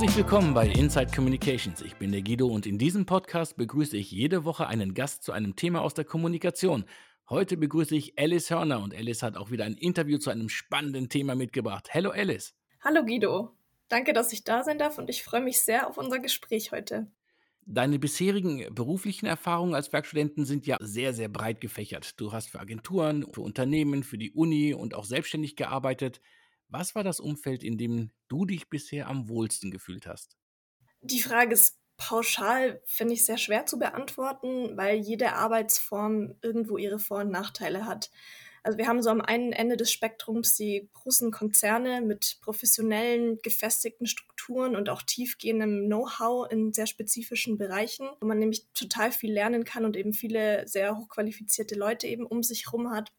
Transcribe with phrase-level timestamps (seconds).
[0.00, 1.82] Herzlich willkommen bei Inside Communications.
[1.82, 5.32] Ich bin der Guido und in diesem Podcast begrüße ich jede Woche einen Gast zu
[5.32, 6.86] einem Thema aus der Kommunikation.
[7.28, 11.10] Heute begrüße ich Alice Hörner und Alice hat auch wieder ein Interview zu einem spannenden
[11.10, 11.90] Thema mitgebracht.
[11.92, 12.54] Hallo Alice.
[12.80, 13.54] Hallo Guido.
[13.88, 17.12] Danke, dass ich da sein darf und ich freue mich sehr auf unser Gespräch heute.
[17.66, 22.18] Deine bisherigen beruflichen Erfahrungen als Werkstudenten sind ja sehr, sehr breit gefächert.
[22.18, 26.22] Du hast für Agenturen, für Unternehmen, für die Uni und auch selbstständig gearbeitet.
[26.70, 30.38] Was war das Umfeld, in dem du dich bisher am wohlsten gefühlt hast?
[31.02, 36.98] Die Frage ist pauschal, finde ich, sehr schwer zu beantworten, weil jede Arbeitsform irgendwo ihre
[36.98, 38.10] Vor- und Nachteile hat.
[38.62, 44.06] Also wir haben so am einen Ende des Spektrums die großen Konzerne mit professionellen, gefestigten
[44.06, 49.64] Strukturen und auch tiefgehendem Know-how in sehr spezifischen Bereichen, wo man nämlich total viel lernen
[49.64, 53.12] kann und eben viele sehr hochqualifizierte Leute eben um sich herum hat.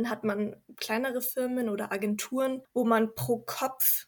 [0.00, 4.06] Dann hat man kleinere Firmen oder Agenturen, wo man pro Kopf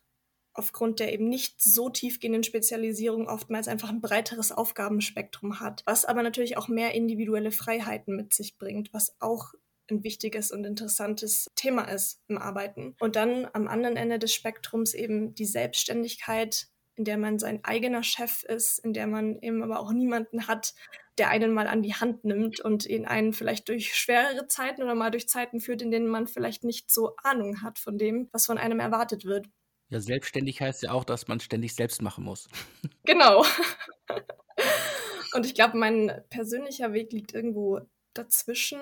[0.55, 6.23] aufgrund der eben nicht so tiefgehenden Spezialisierung oftmals einfach ein breiteres Aufgabenspektrum hat, was aber
[6.23, 9.53] natürlich auch mehr individuelle Freiheiten mit sich bringt, was auch
[9.91, 12.95] ein wichtiges und interessantes Thema ist im Arbeiten.
[12.99, 18.03] Und dann am anderen Ende des Spektrums eben die Selbstständigkeit, in der man sein eigener
[18.03, 20.75] Chef ist, in der man eben aber auch niemanden hat,
[21.19, 24.95] der einen mal an die Hand nimmt und ihn einen vielleicht durch schwerere Zeiten oder
[24.95, 28.47] mal durch Zeiten führt, in denen man vielleicht nicht so Ahnung hat von dem, was
[28.47, 29.47] von einem erwartet wird.
[29.91, 32.49] Ja, selbstständig heißt ja auch, dass man ständig selbst machen muss.
[33.05, 33.45] Genau.
[35.35, 37.81] Und ich glaube, mein persönlicher Weg liegt irgendwo
[38.15, 38.81] dazwischen.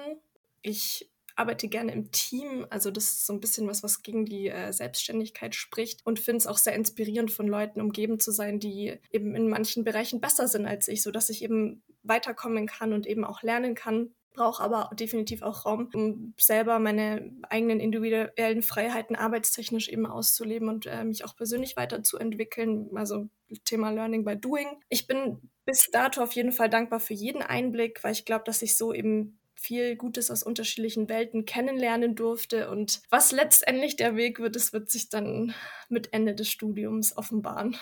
[0.62, 2.66] Ich arbeite gerne im Team.
[2.68, 6.36] Also das ist so ein bisschen was, was gegen die äh, Selbstständigkeit spricht und finde
[6.36, 10.48] es auch sehr inspirierend, von Leuten umgeben zu sein, die eben in manchen Bereichen besser
[10.48, 14.14] sind als ich, sodass ich eben weiterkommen kann und eben auch lernen kann.
[14.34, 20.86] Brauche aber definitiv auch Raum, um selber meine eigenen individuellen Freiheiten arbeitstechnisch eben auszuleben und
[20.86, 22.90] äh, mich auch persönlich weiterzuentwickeln.
[22.94, 23.28] Also
[23.64, 24.68] Thema Learning by Doing.
[24.88, 28.62] Ich bin bis dato auf jeden Fall dankbar für jeden Einblick, weil ich glaube, dass
[28.62, 32.70] ich so eben viel Gutes aus unterschiedlichen Welten kennenlernen durfte.
[32.70, 35.54] Und was letztendlich der Weg wird, das wird sich dann
[35.88, 37.76] mit Ende des Studiums offenbaren.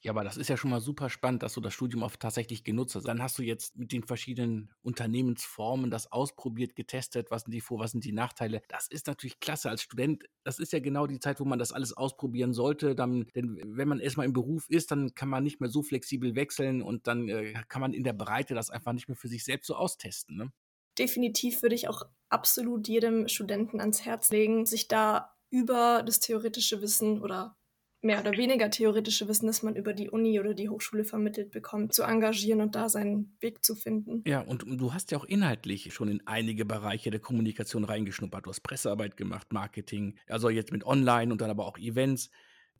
[0.00, 2.62] Ja, aber das ist ja schon mal super spannend, dass du das Studium auch tatsächlich
[2.62, 3.08] genutzt hast.
[3.08, 7.80] Dann hast du jetzt mit den verschiedenen Unternehmensformen das ausprobiert, getestet, was sind die Vor-,
[7.80, 8.62] was sind die Nachteile.
[8.68, 10.24] Das ist natürlich klasse als Student.
[10.44, 12.94] Das ist ja genau die Zeit, wo man das alles ausprobieren sollte.
[12.94, 16.36] Dann, denn wenn man erstmal im Beruf ist, dann kann man nicht mehr so flexibel
[16.36, 19.44] wechseln und dann äh, kann man in der Breite das einfach nicht mehr für sich
[19.44, 20.36] selbst so austesten.
[20.36, 20.52] Ne?
[20.98, 26.82] Definitiv würde ich auch absolut jedem Studenten ans Herz legen, sich da über das theoretische
[26.82, 27.56] Wissen oder
[28.00, 31.92] mehr oder weniger theoretische Wissen, das man über die Uni oder die Hochschule vermittelt bekommt,
[31.92, 34.22] zu engagieren und da seinen Weg zu finden.
[34.26, 38.46] Ja, und du hast ja auch inhaltlich schon in einige Bereiche der Kommunikation reingeschnuppert.
[38.46, 42.30] Du hast Pressearbeit gemacht, Marketing, also jetzt mit Online und dann aber auch Events.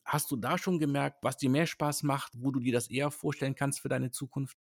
[0.04, 3.10] Hast du da schon gemerkt, was dir mehr Spaß macht, wo du dir das eher
[3.10, 4.56] vorstellen kannst für deine Zukunft?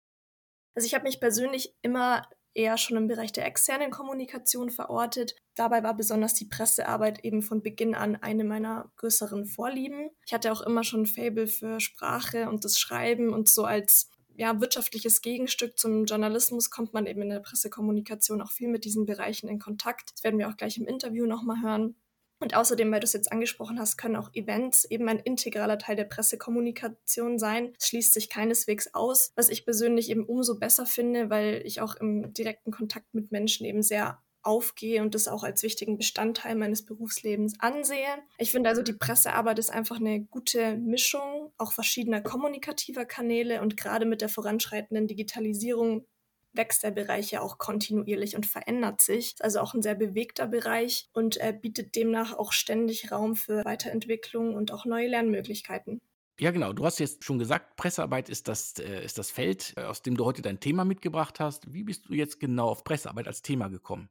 [0.75, 5.35] Also ich habe mich persönlich immer eher schon im Bereich der externen Kommunikation verortet.
[5.55, 10.09] Dabei war besonders die Pressearbeit eben von Beginn an eine meiner größeren Vorlieben.
[10.25, 14.09] Ich hatte auch immer schon ein Fable für Sprache und das Schreiben und so als
[14.35, 19.05] ja, wirtschaftliches Gegenstück zum Journalismus kommt man eben in der Pressekommunikation auch viel mit diesen
[19.05, 20.11] Bereichen in Kontakt.
[20.13, 21.95] Das werden wir auch gleich im Interview nochmal hören.
[22.43, 25.95] Und außerdem, weil du es jetzt angesprochen hast, können auch Events eben ein integraler Teil
[25.95, 27.73] der Pressekommunikation sein.
[27.79, 31.95] Es schließt sich keineswegs aus, was ich persönlich eben umso besser finde, weil ich auch
[31.95, 36.85] im direkten Kontakt mit Menschen eben sehr aufgehe und das auch als wichtigen Bestandteil meines
[36.85, 38.17] Berufslebens ansehe.
[38.37, 43.77] Ich finde also, die Pressearbeit ist einfach eine gute Mischung auch verschiedener kommunikativer Kanäle und
[43.77, 46.05] gerade mit der voranschreitenden Digitalisierung
[46.53, 49.35] wächst der Bereich ja auch kontinuierlich und verändert sich.
[49.39, 54.55] Also auch ein sehr bewegter Bereich und äh, bietet demnach auch ständig Raum für Weiterentwicklung
[54.55, 56.01] und auch neue Lernmöglichkeiten.
[56.39, 56.73] Ja, genau.
[56.73, 60.17] Du hast jetzt schon gesagt, Pressearbeit ist das, äh, ist das Feld, äh, aus dem
[60.17, 61.71] du heute dein Thema mitgebracht hast.
[61.73, 64.09] Wie bist du jetzt genau auf Pressearbeit als Thema gekommen?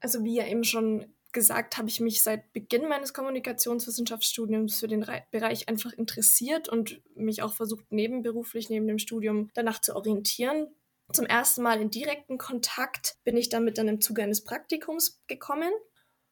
[0.00, 5.02] Also wie ja eben schon gesagt, habe ich mich seit Beginn meines Kommunikationswissenschaftsstudiums für den
[5.02, 10.68] Re Bereich einfach interessiert und mich auch versucht, nebenberuflich, neben dem Studium danach zu orientieren
[11.12, 15.72] zum ersten Mal in direkten Kontakt bin ich damit dann im Zuge eines Praktikums gekommen.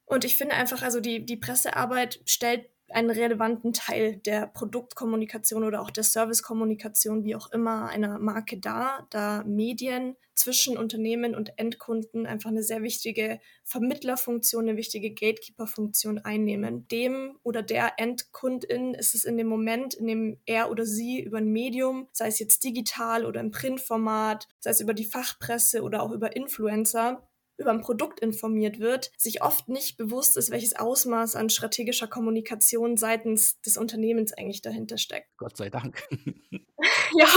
[0.05, 5.81] Und ich finde einfach, also die, die Pressearbeit stellt einen relevanten Teil der Produktkommunikation oder
[5.81, 12.27] auch der Servicekommunikation, wie auch immer, einer Marke dar, da Medien zwischen Unternehmen und Endkunden
[12.27, 16.87] einfach eine sehr wichtige Vermittlerfunktion, eine wichtige Gatekeeper-Funktion einnehmen.
[16.89, 21.39] Dem oder der Endkundin ist es in dem Moment, in dem er oder sie über
[21.39, 26.03] ein Medium, sei es jetzt digital oder im Printformat, sei es über die Fachpresse oder
[26.03, 27.27] auch über Influencer,
[27.59, 32.97] über ein Produkt informiert wird, sich oft nicht bewusst ist, welches Ausmaß an strategischer Kommunikation
[32.97, 35.29] seitens des Unternehmens eigentlich dahinter steckt.
[35.37, 36.03] Gott sei Dank.
[37.17, 37.29] ja,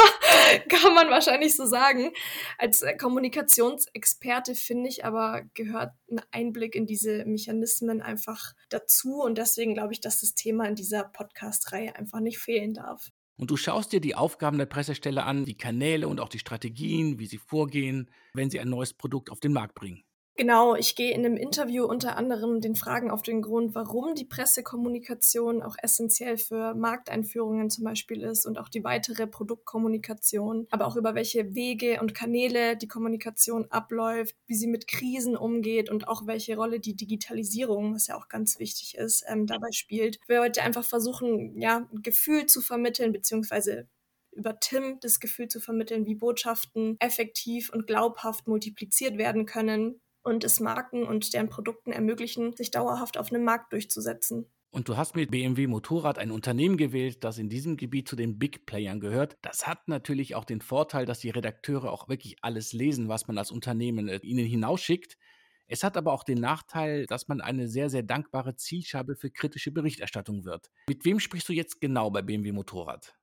[0.67, 2.11] kann man wahrscheinlich so sagen.
[2.57, 9.21] Als äh, Kommunikationsexperte finde ich aber, gehört ein Einblick in diese Mechanismen einfach dazu.
[9.21, 13.09] Und deswegen glaube ich, dass das Thema in dieser Podcast-Reihe einfach nicht fehlen darf.
[13.37, 17.19] Und du schaust dir die Aufgaben der Pressestelle an, die Kanäle und auch die Strategien,
[17.19, 20.03] wie sie vorgehen, wenn sie ein neues Produkt auf den Markt bringen.
[20.39, 24.23] Genau, ich gehe in dem Interview unter anderem den Fragen auf den Grund, warum die
[24.23, 30.95] Pressekommunikation auch essentiell für Markteinführungen zum Beispiel ist und auch die weitere Produktkommunikation, aber auch
[30.95, 36.25] über welche Wege und Kanäle die Kommunikation abläuft, wie sie mit Krisen umgeht und auch
[36.25, 40.21] welche Rolle die Digitalisierung, was ja auch ganz wichtig ist, ähm, dabei spielt.
[40.27, 43.89] Wir heute einfach versuchen, ja, ein Gefühl zu vermitteln, beziehungsweise
[44.31, 50.43] über Tim das Gefühl zu vermitteln, wie Botschaften effektiv und glaubhaft multipliziert werden können und
[50.43, 54.45] es Marken und deren Produkten ermöglichen, sich dauerhaft auf einem Markt durchzusetzen.
[54.71, 58.37] Und du hast mit BMW Motorrad ein Unternehmen gewählt, das in diesem Gebiet zu den
[58.37, 59.35] Big Playern gehört.
[59.41, 63.39] Das hat natürlich auch den Vorteil, dass die Redakteure auch wirklich alles lesen, was man
[63.39, 65.17] als Unternehmen äh, ihnen hinausschickt.
[65.65, 69.71] Es hat aber auch den Nachteil, dass man eine sehr, sehr dankbare Zielscheibe für kritische
[69.71, 70.71] Berichterstattung wird.
[70.87, 73.18] Mit wem sprichst du jetzt genau bei BMW Motorrad?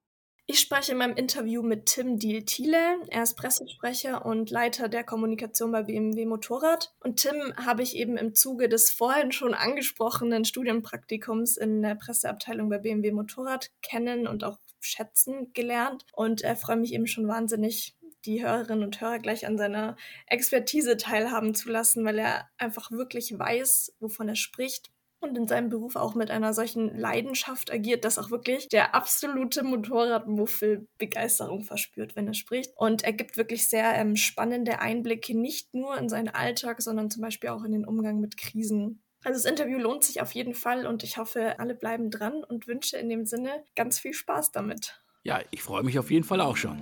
[0.48, 3.00] Ich spreche in meinem Interview mit Tim Diel-Thiele.
[3.08, 6.94] Er ist Pressesprecher und Leiter der Kommunikation bei BMW Motorrad.
[7.00, 12.68] Und Tim habe ich eben im Zuge des vorhin schon angesprochenen Studienpraktikums in der Presseabteilung
[12.68, 16.06] bei BMW Motorrad kennen und auch schätzen gelernt.
[16.12, 19.96] Und er freut mich eben schon wahnsinnig, die Hörerinnen und Hörer gleich an seiner
[20.28, 24.92] Expertise teilhaben zu lassen, weil er einfach wirklich weiß, wovon er spricht
[25.26, 29.62] und in seinem Beruf auch mit einer solchen Leidenschaft agiert, dass auch wirklich der absolute
[29.62, 32.72] Motorradmuffel Begeisterung verspürt, wenn er spricht.
[32.76, 37.22] Und er gibt wirklich sehr ähm, spannende Einblicke, nicht nur in seinen Alltag, sondern zum
[37.22, 39.02] Beispiel auch in den Umgang mit Krisen.
[39.24, 42.68] Also das Interview lohnt sich auf jeden Fall und ich hoffe, alle bleiben dran und
[42.68, 45.02] wünsche in dem Sinne ganz viel Spaß damit.
[45.24, 46.78] Ja, ich freue mich auf jeden Fall auch schon.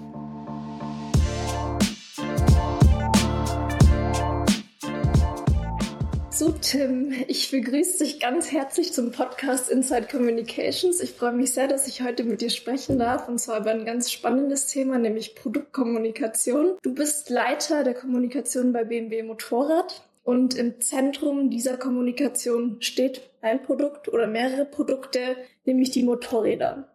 [6.36, 11.00] So, Tim, ich begrüße dich ganz herzlich zum Podcast Inside Communications.
[11.00, 13.84] Ich freue mich sehr, dass ich heute mit dir sprechen darf und zwar über ein
[13.84, 16.72] ganz spannendes Thema, nämlich Produktkommunikation.
[16.82, 23.62] Du bist Leiter der Kommunikation bei BMW Motorrad und im Zentrum dieser Kommunikation steht ein
[23.62, 26.88] Produkt oder mehrere Produkte, nämlich die Motorräder.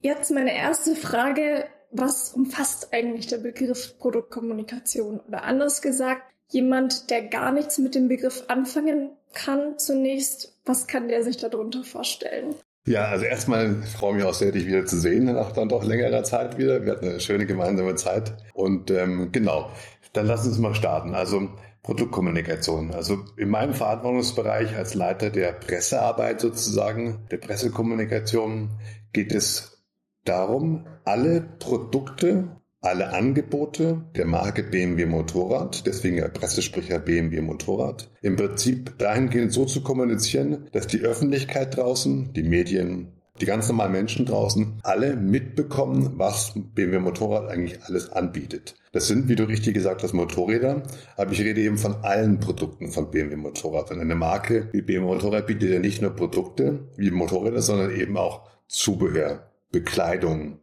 [0.00, 1.64] Jetzt meine erste Frage.
[1.90, 5.20] Was umfasst eigentlich der Begriff Produktkommunikation?
[5.26, 11.08] Oder anders gesagt, jemand, der gar nichts mit dem Begriff anfangen kann zunächst, was kann
[11.08, 12.54] der sich darunter vorstellen?
[12.86, 15.84] Ja, also erstmal freue ich mich auch sehr, dich wieder zu sehen, nach dann doch
[15.84, 16.84] längerer Zeit wieder.
[16.84, 18.34] Wir hatten eine schöne gemeinsame Zeit.
[18.54, 19.70] Und ähm, genau,
[20.14, 21.14] dann lass uns mal starten.
[21.14, 21.50] Also
[21.82, 22.92] Produktkommunikation.
[22.92, 28.70] Also in meinem Verantwortungsbereich als Leiter der Pressearbeit sozusagen, der Pressekommunikation,
[29.12, 29.84] geht es
[30.24, 38.36] darum, alle Produkte alle Angebote der Marke BMW Motorrad, deswegen der Pressesprecher BMW Motorrad, im
[38.36, 44.26] Prinzip dahingehend so zu kommunizieren, dass die Öffentlichkeit draußen, die Medien, die ganz normalen Menschen
[44.26, 48.74] draußen alle mitbekommen, was BMW Motorrad eigentlich alles anbietet.
[48.92, 50.82] Das sind, wie du richtig gesagt hast, Motorräder,
[51.16, 53.90] aber ich rede eben von allen Produkten von BMW Motorrad.
[53.90, 58.16] Und eine Marke wie BMW Motorrad bietet ja nicht nur Produkte wie Motorräder, sondern eben
[58.16, 60.60] auch Zubehör, Bekleidung,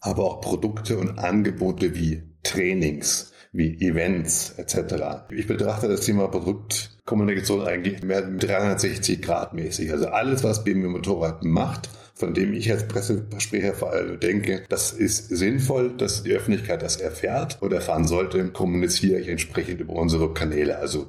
[0.00, 5.26] aber auch Produkte und Angebote wie Trainings, wie Events etc.
[5.30, 9.90] Ich betrachte das Thema Produktkommunikation eigentlich mehr 360 Grad mäßig.
[9.92, 14.92] Also alles, was BMW Motorrad macht, von dem ich als Pressesprecher vor allem denke, das
[14.92, 20.34] ist sinnvoll, dass die Öffentlichkeit das erfährt oder erfahren sollte, kommuniziere ich entsprechend über unsere
[20.34, 21.06] Kanäle, also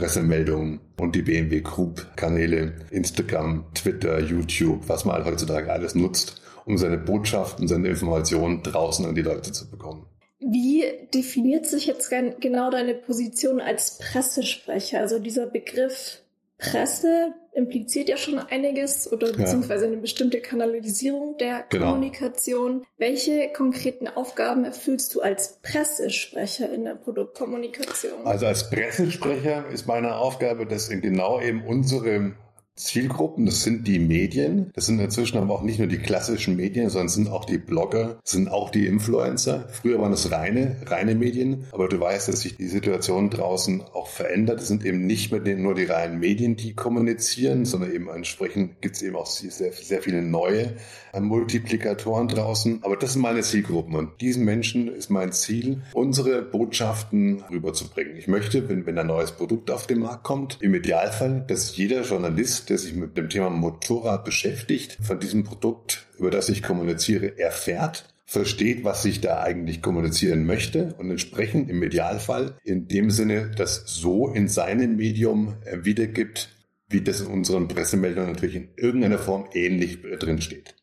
[0.00, 6.78] Pressemeldungen und die BMW Group Kanäle, Instagram, Twitter, YouTube, was man heutzutage alles nutzt, um
[6.78, 10.06] seine Botschaften, seine Informationen draußen an die Leute zu bekommen.
[10.38, 15.00] Wie definiert sich jetzt genau deine Position als Pressesprecher?
[15.00, 16.22] Also dieser Begriff
[16.60, 21.86] Presse impliziert ja schon einiges oder beziehungsweise eine bestimmte Kanalisierung der genau.
[21.86, 22.84] Kommunikation.
[22.96, 28.24] Welche konkreten Aufgaben erfüllst du als Pressesprecher in der Produktkommunikation?
[28.24, 32.34] Also als Pressesprecher ist meine Aufgabe, dass in genau eben unsere
[32.80, 36.88] Zielgruppen, das sind die Medien, das sind inzwischen aber auch nicht nur die klassischen Medien,
[36.88, 39.68] sondern sind auch die Blogger, sind auch die Influencer.
[39.70, 44.08] Früher waren es reine, reine Medien, aber du weißt, dass sich die Situation draußen auch
[44.08, 44.60] verändert.
[44.60, 48.96] Es sind eben nicht mehr nur die reinen Medien, die kommunizieren, sondern eben entsprechend gibt
[48.96, 50.74] es eben auch sehr, sehr viele neue
[51.12, 52.80] äh, Multiplikatoren draußen.
[52.82, 58.16] Aber das sind meine Zielgruppen und diesen Menschen ist mein Ziel, unsere Botschaften rüberzubringen.
[58.16, 62.02] Ich möchte, wenn, wenn ein neues Produkt auf den Markt kommt, im Idealfall, dass jeder
[62.02, 67.38] Journalist der sich mit dem Thema Motorrad beschäftigt, von diesem Produkt, über das ich kommuniziere,
[67.38, 73.50] erfährt, versteht, was ich da eigentlich kommunizieren möchte und entsprechend im Idealfall in dem Sinne
[73.56, 76.48] das so in seinem Medium äh, wiedergibt,
[76.88, 80.76] wie das in unseren Pressemeldungen natürlich in irgendeiner Form ähnlich drin steht.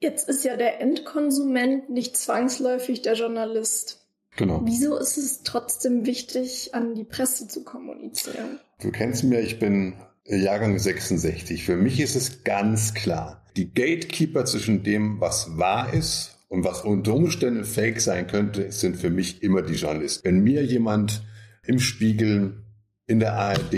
[0.00, 4.06] Jetzt ist ja der Endkonsument nicht zwangsläufig der Journalist.
[4.36, 4.60] Genau.
[4.64, 8.60] Wieso ist es trotzdem wichtig, an die Presse zu kommunizieren?
[8.80, 9.94] Du kennst mich, ich bin
[10.36, 11.64] Jahrgang 66.
[11.64, 16.82] Für mich ist es ganz klar, die Gatekeeper zwischen dem, was wahr ist und was
[16.82, 20.24] unter Umständen fake sein könnte, sind für mich immer die Journalisten.
[20.24, 21.22] Wenn mir jemand
[21.66, 22.62] im Spiegel,
[23.06, 23.74] in der ARD,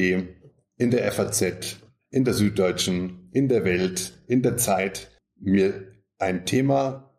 [0.77, 1.77] in der FAZ,
[2.11, 7.15] in der Süddeutschen, in der Welt, in der Zeit mir ein Thema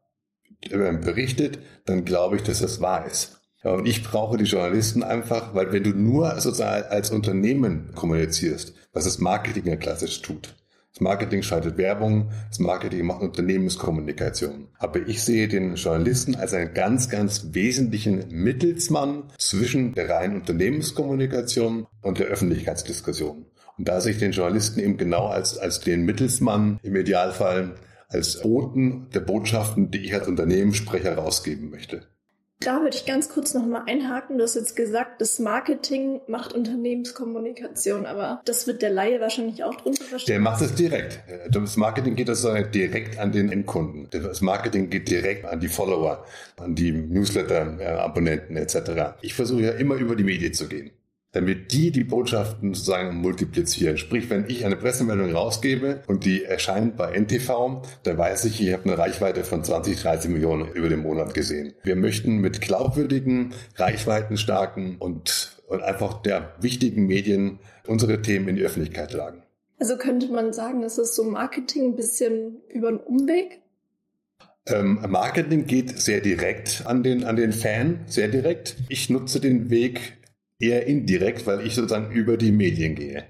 [0.70, 3.41] äh, berichtet, dann glaube ich, dass das wahr ist.
[3.64, 8.74] Ja, und ich brauche die Journalisten einfach, weil wenn du nur sozusagen als Unternehmen kommunizierst,
[8.92, 10.56] was das Marketing ja klassisch tut.
[10.94, 14.68] Das Marketing schaltet Werbung, das Marketing macht Unternehmenskommunikation.
[14.78, 21.88] Aber ich sehe den Journalisten als einen ganz, ganz wesentlichen Mittelsmann zwischen der reinen Unternehmenskommunikation
[22.02, 23.46] und der Öffentlichkeitsdiskussion.
[23.78, 27.76] Und da sehe ich den Journalisten eben genau als, als den Mittelsmann im Idealfall,
[28.10, 32.11] als Boten der Botschaften, die ich als Unternehmenssprecher rausgeben möchte.
[32.62, 34.38] Da würde ich ganz kurz nochmal einhaken.
[34.38, 39.74] Du hast jetzt gesagt, das Marketing macht Unternehmenskommunikation, aber das wird der Laie wahrscheinlich auch
[39.74, 40.34] drunter verstehen.
[40.34, 41.20] Der macht es direkt.
[41.50, 44.08] Das Marketing geht das direkt an den Endkunden.
[44.12, 46.24] Das Marketing geht direkt an die Follower,
[46.58, 49.16] an die Newsletter-Abonnenten etc.
[49.22, 50.92] Ich versuche ja immer über die Medien zu gehen
[51.32, 53.98] damit die die Botschaften sozusagen multiplizieren.
[53.98, 58.74] Sprich, wenn ich eine Pressemeldung rausgebe und die erscheint bei NTV, dann weiß ich, ich
[58.74, 61.74] habe eine Reichweite von 20, 30 Millionen über den Monat gesehen.
[61.84, 68.64] Wir möchten mit glaubwürdigen, reichweitenstarken und, und einfach der wichtigen Medien unsere Themen in die
[68.64, 69.44] Öffentlichkeit tragen.
[69.80, 73.62] Also könnte man sagen, das ist so Marketing ein bisschen über einen Umweg?
[74.68, 78.76] Ähm, Marketing geht sehr direkt an den, an den Fan, sehr direkt.
[78.90, 80.21] Ich nutze den Weg
[80.62, 83.26] eher indirekt, weil ich sozusagen über die Medien gehe.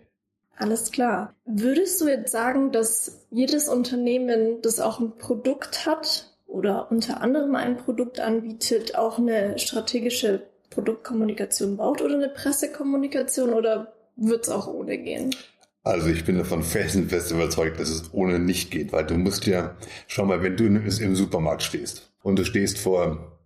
[0.58, 1.34] Alles klar.
[1.46, 7.56] Würdest du jetzt sagen, dass jedes Unternehmen, das auch ein Produkt hat oder unter anderem
[7.56, 14.68] ein Produkt anbietet, auch eine strategische Produktkommunikation baut oder eine Pressekommunikation oder wird es auch
[14.68, 15.36] ohne gehen?
[15.84, 19.76] Also ich bin davon felsenfest überzeugt, dass es ohne nicht geht, weil du musst ja,
[20.08, 23.40] schau mal, wenn du im Supermarkt stehst und du stehst vor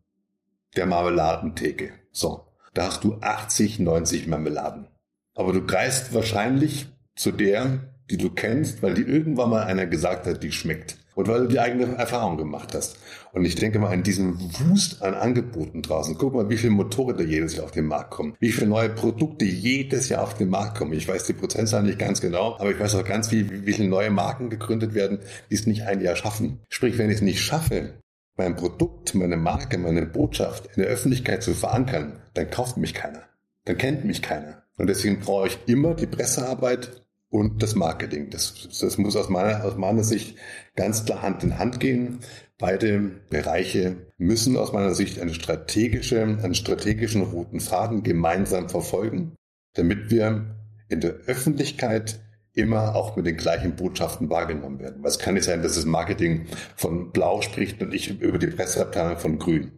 [0.76, 2.45] der Marmeladentheke, so,
[2.76, 4.88] da hast du 80, 90 Marmeladen.
[5.34, 7.80] Aber du greifst wahrscheinlich zu der,
[8.12, 10.98] die du kennst, weil die irgendwann mal einer gesagt hat, die schmeckt.
[11.16, 12.98] Und weil du die eigene Erfahrung gemacht hast.
[13.32, 16.18] Und ich denke mal an diesen Wust an Angeboten draußen.
[16.18, 18.36] Guck mal, wie viele Motorräder jedes Jahr auf den Markt kommen.
[18.40, 20.92] Wie viele neue Produkte jedes Jahr auf den Markt kommen.
[20.92, 23.88] Ich weiß die Prozentzahl nicht ganz genau, aber ich weiß auch ganz viel, wie viele
[23.88, 26.60] neue Marken gegründet werden, die es nicht ein Jahr schaffen.
[26.70, 27.94] Sprich, wenn ich es nicht schaffe,
[28.38, 33.24] mein Produkt, meine Marke, meine Botschaft in der Öffentlichkeit zu verankern, dann kauft mich keiner.
[33.66, 34.64] Dann kennt mich keiner.
[34.78, 38.30] Und deswegen brauche ich immer die Pressearbeit und das Marketing.
[38.30, 40.38] Das, das muss aus meiner, aus meiner Sicht
[40.76, 42.20] ganz klar Hand in Hand gehen.
[42.58, 43.00] Beide
[43.30, 49.36] Bereiche müssen aus meiner Sicht eine strategische, einen strategischen roten Faden gemeinsam verfolgen,
[49.74, 50.56] damit wir
[50.88, 52.20] in der Öffentlichkeit
[52.56, 55.04] immer auch mit den gleichen Botschaften wahrgenommen werden.
[55.04, 59.18] Was kann nicht sein, dass das Marketing von Blau spricht und ich über die Presseabteilung
[59.18, 59.72] von Grün.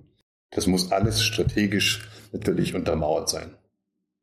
[0.52, 3.58] Das muss alles strategisch natürlich untermauert sein.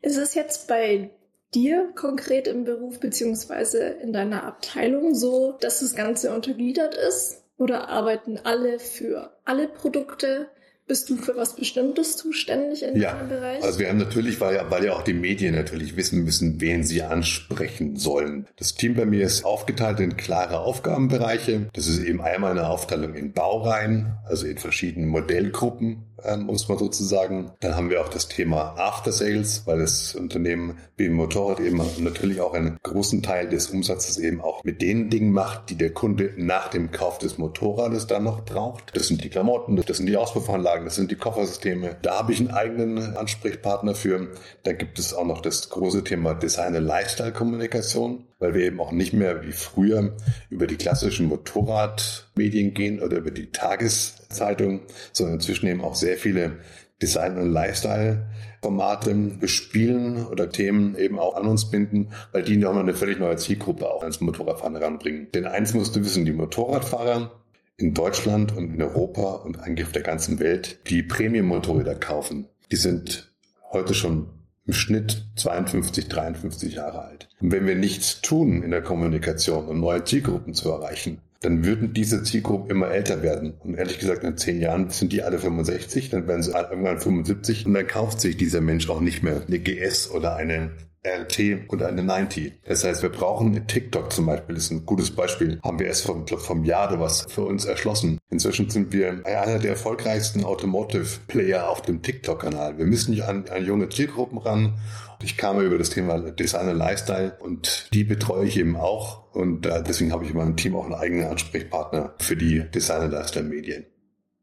[0.00, 1.10] Ist es jetzt bei
[1.54, 7.42] dir konkret im Beruf beziehungsweise in deiner Abteilung so, dass das Ganze untergliedert ist?
[7.56, 10.48] Oder arbeiten alle für alle Produkte?
[10.86, 13.62] Bist du für was Bestimmtes zuständig in ja, deinem Bereich?
[13.64, 16.84] Also wir haben natürlich, weil ja, weil ja auch die Medien natürlich wissen müssen, wen
[16.84, 18.46] sie ansprechen sollen.
[18.56, 21.70] Das Team bei mir ist aufgeteilt in klare Aufgabenbereiche.
[21.72, 26.68] Das ist eben einmal eine Aufteilung in Baureihen, also in verschiedenen Modellgruppen, ähm, um es
[26.68, 27.52] mal so zu sagen.
[27.60, 32.40] Dann haben wir auch das Thema After Sales, weil das Unternehmen BMW Motorrad eben natürlich
[32.40, 36.32] auch einen großen Teil des Umsatzes eben auch mit den Dingen macht, die der Kunde
[36.36, 38.94] nach dem Kauf des Motorrades dann noch braucht.
[38.94, 41.96] Das sind die Klamotten, das sind die Auspuffanlagen, Gepäckwagen, das sind die Koffersysteme.
[42.02, 44.28] Da habe ich einen eigenen Ansprechpartner für.
[44.62, 48.92] Da gibt es auch noch das große Thema Design- und Lifestyle-Kommunikation, weil wir eben auch
[48.92, 50.16] nicht mehr wie früher
[50.50, 54.80] über die klassischen Motorradmedien gehen oder über die Tageszeitung,
[55.12, 56.58] sondern inzwischen eben auch sehr viele
[57.02, 62.94] Design- und Lifestyle-Formate bespielen oder Themen eben auch an uns binden, weil die nochmal eine
[62.94, 65.28] völlig neue Zielgruppe auch ans Motorradfahren heranbringen.
[65.34, 67.43] Denn eins musst du wissen, die Motorradfahrer
[67.76, 72.76] in Deutschland und in Europa und eigentlich auf der ganzen Welt, die Premium-Motorräder kaufen, die
[72.76, 73.32] sind
[73.72, 74.28] heute schon
[74.66, 77.28] im Schnitt 52, 53 Jahre alt.
[77.40, 81.92] Und wenn wir nichts tun in der Kommunikation, um neue Zielgruppen zu erreichen, dann würden
[81.92, 83.54] diese Zielgruppen immer älter werden.
[83.60, 87.66] Und ehrlich gesagt, in zehn Jahren sind die alle 65, dann werden sie irgendwann 75
[87.66, 90.70] und dann kauft sich dieser Mensch auch nicht mehr eine GS oder eine
[91.06, 92.52] RT oder eine 90.
[92.64, 95.60] Das heißt, wir brauchen TikTok zum Beispiel, ist ein gutes Beispiel.
[95.62, 98.18] Haben wir erst vom, vom Jahr was für uns erschlossen.
[98.30, 102.78] Inzwischen sind wir einer der erfolgreichsten Automotive-Player auf dem TikTok-Kanal.
[102.78, 104.74] Wir müssen nicht an, an junge Zielgruppen ran.
[105.22, 109.32] Ich kam über das Thema Design und Lifestyle und die betreue ich eben auch.
[109.32, 113.04] Und äh, deswegen habe ich in meinem Team auch einen eigenen Ansprechpartner für die Design
[113.04, 113.86] und Lifestyle-Medien.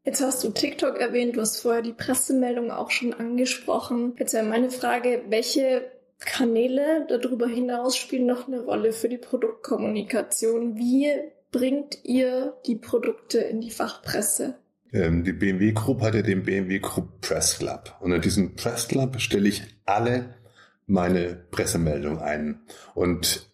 [0.04, 4.14] Jetzt hast du TikTok erwähnt, du hast vorher die Pressemeldung auch schon angesprochen.
[4.18, 5.84] Jetzt wäre meine Frage, welche
[6.24, 10.76] Kanäle darüber hinaus spielen noch eine Rolle für die Produktkommunikation.
[10.76, 11.08] Wie
[11.50, 14.56] bringt ihr die Produkte in die Fachpresse?
[14.92, 17.96] Ähm, die BMW Group hat ja den BMW Group Press Club.
[18.00, 20.34] Und in diesem Press Club stelle ich alle
[20.86, 22.60] meine Pressemeldungen ein.
[22.94, 23.50] Und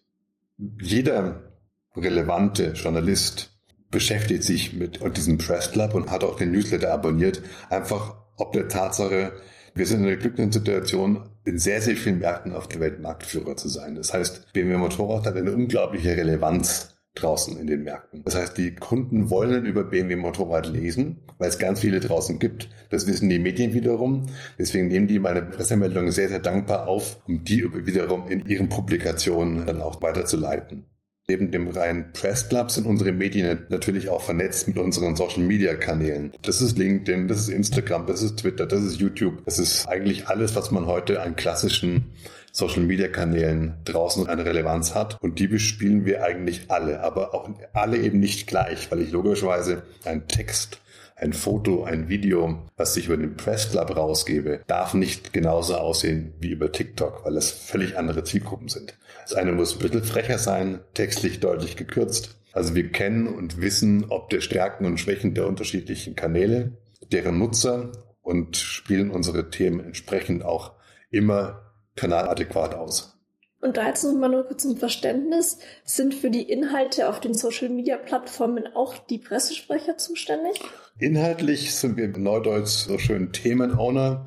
[0.81, 1.53] jeder
[1.95, 3.51] relevante Journalist
[3.91, 7.41] beschäftigt sich mit diesem Press Club und hat auch den Newsletter abonniert.
[7.69, 9.33] Einfach ob der Tatsache,
[9.75, 13.57] wir sind in einer glücklichen Situation, in sehr, sehr vielen Märkten auf der Welt Marktführer
[13.57, 13.95] zu sein.
[13.95, 18.23] Das heißt, BMW Motorrad hat eine unglaubliche Relevanz draußen in den Märkten.
[18.23, 22.69] Das heißt, die Kunden wollen über BMW Motorrad lesen, weil es ganz viele draußen gibt.
[22.89, 24.27] Das wissen die Medien wiederum.
[24.57, 29.65] Deswegen nehmen die meine Pressemeldungen sehr, sehr dankbar auf, um die wiederum in ihren Publikationen
[29.65, 30.85] dann auch weiterzuleiten.
[31.29, 35.75] Neben dem reinen Press Club sind unsere Medien natürlich auch vernetzt mit unseren Social Media
[35.75, 36.33] Kanälen.
[36.41, 39.45] Das ist LinkedIn, das ist Instagram, das ist Twitter, das ist YouTube.
[39.45, 42.13] Das ist eigentlich alles, was man heute an klassischen
[42.51, 45.21] Social Media Kanälen draußen eine Relevanz hat.
[45.21, 49.83] Und die bespielen wir eigentlich alle, aber auch alle eben nicht gleich, weil ich logischerweise
[50.05, 50.81] einen Text
[51.19, 56.33] ein Foto, ein Video, was ich über den Press Club rausgebe, darf nicht genauso aussehen
[56.39, 58.97] wie über TikTok, weil es völlig andere Zielgruppen sind.
[59.23, 62.37] Das eine muss ein bisschen frecher sein, textlich deutlich gekürzt.
[62.53, 66.77] Also wir kennen und wissen, ob der Stärken und Schwächen der unterschiedlichen Kanäle,
[67.11, 67.91] deren Nutzer
[68.21, 70.73] und spielen unsere Themen entsprechend auch
[71.11, 73.18] immer kanaladäquat aus.
[73.61, 75.59] Und da jetzt nochmal nur kurz zum Verständnis.
[75.83, 80.61] Sind für die Inhalte auf den Social-Media-Plattformen auch die Pressesprecher zuständig?
[80.97, 84.25] Inhaltlich sind wir in Neudeutsch so schön Themenowner.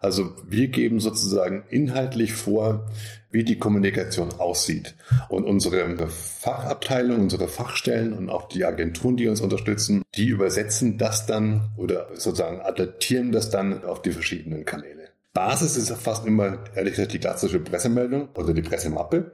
[0.00, 2.86] Also wir geben sozusagen inhaltlich vor,
[3.30, 4.94] wie die Kommunikation aussieht.
[5.30, 11.24] Und unsere Fachabteilung, unsere Fachstellen und auch die Agenturen, die uns unterstützen, die übersetzen das
[11.24, 15.03] dann oder sozusagen adaptieren das dann auf die verschiedenen Kanäle.
[15.34, 19.32] Basis ist fast immer, ehrlich gesagt, die klassische Pressemeldung oder die Pressemappe.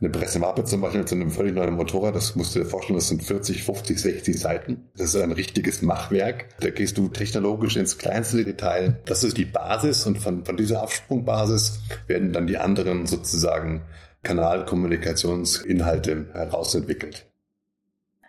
[0.00, 3.08] Eine Pressemappe zum Beispiel zu einem völlig neuen Motorrad, das musst du dir vorstellen, das
[3.08, 4.88] sind 40, 50, 60 Seiten.
[4.96, 6.46] Das ist ein richtiges Machwerk.
[6.60, 9.00] Da gehst du technologisch ins kleinste Detail.
[9.04, 13.82] Das ist die Basis und von, von dieser Absprungbasis werden dann die anderen sozusagen
[14.22, 17.26] Kanalkommunikationsinhalte herausentwickelt.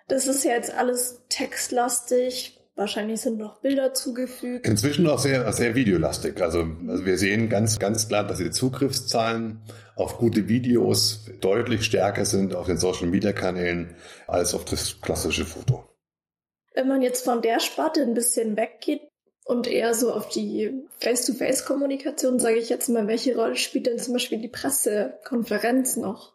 [0.08, 2.61] Das ist ja jetzt alles textlastig.
[2.76, 4.66] Wahrscheinlich sind noch Bilder zugefügt.
[4.66, 6.42] Inzwischen auch sehr, sehr videolastig.
[6.42, 9.62] Also, also wir sehen ganz, ganz klar, dass die Zugriffszahlen
[9.96, 15.46] auf gute Videos deutlich stärker sind auf den Social Media Kanälen als auf das klassische
[15.46, 15.84] Foto.
[16.74, 19.02] Wenn man jetzt von der Sparte ein bisschen weggeht
[19.44, 24.14] und eher so auf die Face-to-Face-Kommunikation, sage ich jetzt mal, welche Rolle spielt denn zum
[24.14, 26.34] Beispiel die Pressekonferenz noch?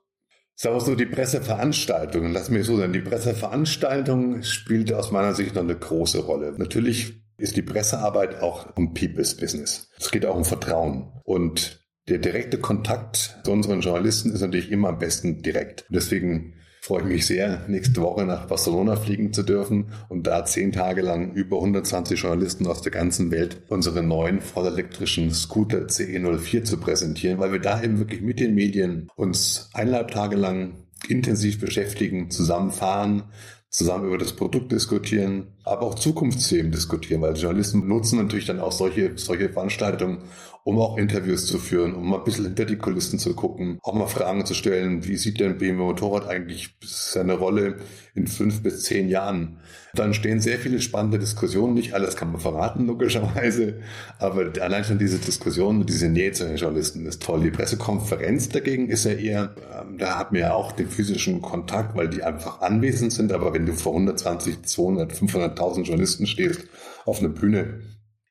[0.58, 5.54] Sagen wir so, die Presseveranstaltung, lass mich so sagen, die Presseveranstaltung spielt aus meiner Sicht
[5.54, 6.54] noch eine große Rolle.
[6.56, 9.90] Natürlich ist die Pressearbeit auch um People's Business.
[9.98, 11.12] Es geht auch um Vertrauen.
[11.24, 15.84] Und der direkte Kontakt zu unseren Journalisten ist natürlich immer am besten direkt.
[15.90, 16.54] Deswegen
[16.86, 21.02] freue ich mich sehr, nächste Woche nach Barcelona fliegen zu dürfen und da zehn Tage
[21.02, 27.40] lang über 120 Journalisten aus der ganzen Welt unsere neuen vollelektrischen Scooter CE04 zu präsentieren,
[27.40, 30.74] weil wir da eben wirklich mit den Medien uns eineinhalb Tage lang
[31.08, 33.24] intensiv beschäftigen, zusammenfahren,
[33.68, 38.70] zusammen über das Produkt diskutieren, aber auch Zukunftsthemen diskutieren, weil Journalisten nutzen natürlich dann auch
[38.70, 40.18] solche, solche Veranstaltungen,
[40.66, 43.94] um auch Interviews zu führen, um mal ein bisschen hinter die Kulissen zu gucken, auch
[43.94, 47.76] mal Fragen zu stellen, wie sieht denn BMW Motorrad eigentlich seine Rolle
[48.16, 49.60] in fünf bis zehn Jahren?
[49.94, 53.78] Dann stehen sehr viele spannende Diskussionen, nicht alles kann man verraten, logischerweise,
[54.18, 57.42] aber allein schon diese Diskussion und diese Nähe zu den Journalisten ist toll.
[57.44, 61.96] Die Pressekonferenz dagegen ist ja eher, ähm, da hat man ja auch den physischen Kontakt,
[61.96, 66.64] weil die einfach anwesend sind, aber wenn du vor 120, 200, 500.000 Journalisten stehst
[67.04, 67.78] auf einer Bühne,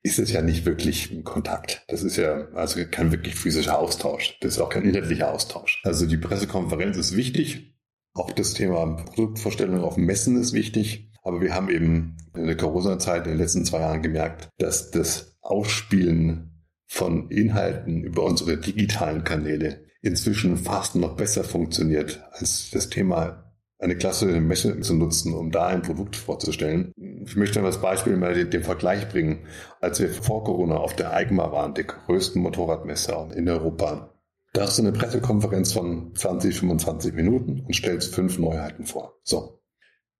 [0.05, 1.83] ist es ja nicht wirklich ein Kontakt.
[1.87, 4.37] Das ist ja also kein wirklich physischer Austausch.
[4.39, 5.81] Das ist auch kein inhaltlicher Austausch.
[5.83, 7.75] Also die Pressekonferenz ist wichtig.
[8.13, 11.11] Auch das Thema Produktvorstellung auf Messen ist wichtig.
[11.23, 15.39] Aber wir haben eben in der Corona-Zeit in den letzten zwei Jahren gemerkt, dass das
[15.41, 23.44] Ausspielen von Inhalten über unsere digitalen Kanäle inzwischen fast noch besser funktioniert als das Thema
[23.79, 26.93] eine klasse Messe zu nutzen, um da ein Produkt vorzustellen.
[27.25, 29.39] Ich möchte als Beispiel mal den, den, Vergleich bringen.
[29.81, 34.15] Als wir vor Corona auf der EICMA waren, der größten Motorradmesse in Europa,
[34.53, 39.19] da hast du eine Pressekonferenz von 20, 25 Minuten und stellst fünf Neuheiten vor.
[39.23, 39.59] So.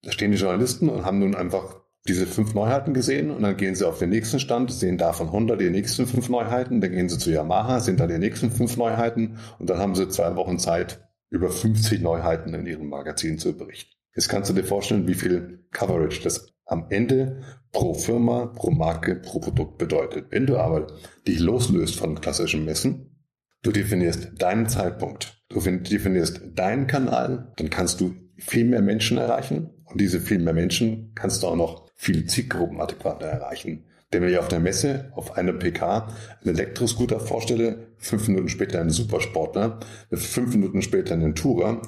[0.02, 3.74] Da stehen die Journalisten und haben nun einfach diese fünf Neuheiten gesehen und dann gehen
[3.74, 7.18] sie auf den nächsten Stand, sehen davon 100 die nächsten fünf Neuheiten, dann gehen sie
[7.18, 11.05] zu Yamaha, sehen dann die nächsten fünf Neuheiten und dann haben sie zwei Wochen Zeit,
[11.36, 13.94] über 50 Neuheiten in ihrem Magazin zu berichten.
[14.16, 19.16] Jetzt kannst du dir vorstellen, wie viel Coverage das am Ende pro Firma, pro Marke,
[19.16, 20.28] pro Produkt bedeutet.
[20.30, 20.88] Wenn du aber
[21.28, 23.22] dich loslöst von klassischen Messen,
[23.62, 29.70] du definierst deinen Zeitpunkt, du definierst deinen Kanal, dann kannst du viel mehr Menschen erreichen
[29.84, 33.86] und diese viel mehr Menschen kannst du auch noch viel Zielgruppen adäquater erreichen.
[34.14, 36.08] Denn wenn ich auf der Messe auf einem PK
[36.42, 39.80] einen Elektroscooter vorstelle, fünf Minuten später einen Supersportler,
[40.12, 41.82] fünf Minuten später einen Tourer,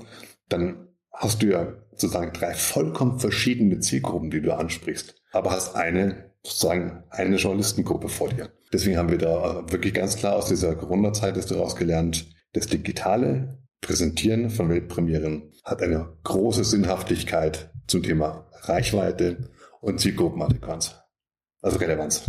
[0.50, 6.32] dann hast du ja sozusagen drei vollkommen verschiedene Zielgruppen, die du ansprichst, aber hast eine
[6.44, 8.50] sozusagen eine Journalistengruppe vor dir.
[8.72, 13.60] Deswegen haben wir da wirklich ganz klar aus dieser Corona-Zeit ist daraus gelernt, das digitale
[13.82, 19.50] Präsentieren von Weltpremieren hat eine große Sinnhaftigkeit zum Thema Reichweite
[19.82, 20.96] und Zielgruppenadäquanz
[21.62, 22.26] also Relevanz.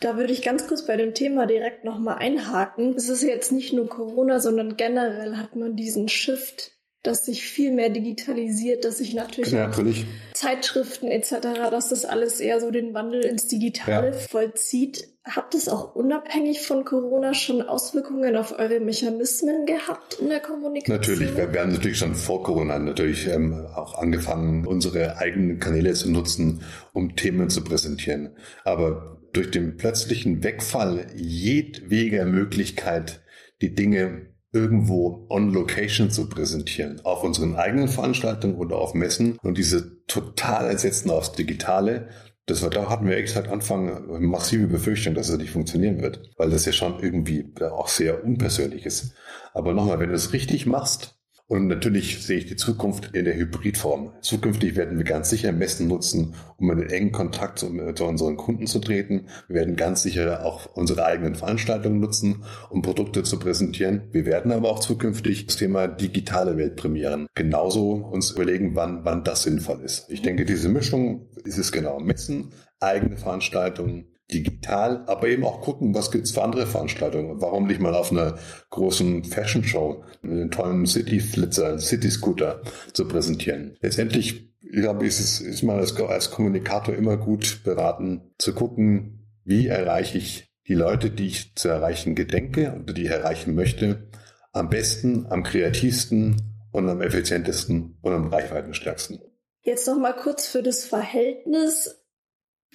[0.00, 2.94] Da würde ich ganz kurz bei dem Thema direkt nochmal einhaken.
[2.96, 6.72] Es ist jetzt nicht nur Corona, sondern generell hat man diesen Shift,
[7.04, 10.06] dass sich viel mehr digitalisiert, dass sich natürlich, ja, natürlich.
[10.32, 11.36] Zeitschriften etc.,
[11.70, 14.12] dass das alles eher so den Wandel ins Digitale ja.
[14.12, 15.08] vollzieht.
[15.22, 20.96] Hat es auch unabhängig von Corona schon Auswirkungen auf eure Mechanismen gehabt in der Kommunikation?
[20.96, 25.92] Natürlich, wir, wir haben natürlich schon vor Corona natürlich ähm, auch angefangen, unsere eigenen Kanäle
[25.92, 28.36] zu nutzen, um Themen zu präsentieren.
[28.64, 33.22] Aber durch den plötzlichen Wegfall jedweder Möglichkeit,
[33.60, 39.36] die Dinge irgendwo on location zu präsentieren, auf unseren eigenen Veranstaltungen oder auf Messen.
[39.42, 42.08] Und diese total ersetzen aufs Digitale,
[42.46, 46.50] das war, da hatten wir seit Anfang massive Befürchtung, dass es nicht funktionieren wird, weil
[46.50, 49.14] das ja schon irgendwie auch sehr unpersönlich ist.
[49.54, 53.36] Aber nochmal, wenn du es richtig machst, und natürlich sehe ich die Zukunft in der
[53.36, 54.12] Hybridform.
[54.22, 58.66] Zukünftig werden wir ganz sicher Messen nutzen, um in engen Kontakt zu, zu, unseren Kunden
[58.66, 59.26] zu treten.
[59.48, 64.04] Wir werden ganz sicher auch unsere eigenen Veranstaltungen nutzen, um Produkte zu präsentieren.
[64.10, 69.42] Wir werden aber auch zukünftig das Thema digitale Weltpremieren genauso uns überlegen, wann, wann das
[69.42, 70.06] sinnvoll ist.
[70.08, 72.00] Ich denke, diese Mischung ist es genau.
[72.00, 77.40] Messen, eigene Veranstaltungen, digital, aber eben auch gucken, was gibt's für andere Veranstaltungen.
[77.40, 78.38] Warum nicht mal auf einer
[78.70, 83.76] großen Fashion Show einen tollen City Flitzer, City Scooter zu präsentieren.
[83.80, 89.26] Letztendlich, ich glaube, ist es ist man als, als Kommunikator immer gut beraten zu gucken,
[89.44, 94.08] wie erreiche ich die Leute, die ich zu erreichen gedenke oder die ich erreichen möchte,
[94.52, 96.36] am besten, am kreativsten
[96.72, 99.20] und am effizientesten und am reichweitenstärksten.
[99.60, 102.03] Jetzt noch mal kurz für das Verhältnis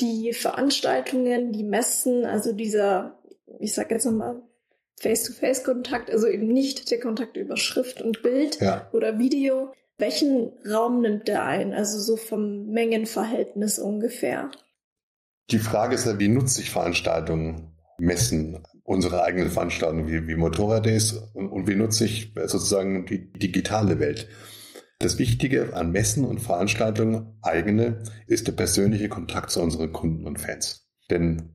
[0.01, 3.19] die Veranstaltungen, die Messen, also dieser,
[3.59, 4.41] ich sag jetzt nochmal,
[4.99, 8.87] Face-to-Face-Kontakt, also eben nicht der Kontakt über Schrift und Bild ja.
[8.91, 9.73] oder Video.
[9.97, 11.73] Welchen Raum nimmt der ein?
[11.73, 14.51] Also so vom Mengenverhältnis ungefähr.
[15.51, 20.85] Die Frage ist ja, wie nutze ich Veranstaltungen, Messen, unsere eigenen Veranstaltungen wie, wie Motorrad
[20.85, 24.27] Days und, und wie nutze ich sozusagen die digitale Welt?
[25.01, 30.41] Das Wichtige an Messen und Veranstaltungen eigene ist der persönliche Kontakt zu unseren Kunden und
[30.41, 30.89] Fans.
[31.09, 31.53] Denn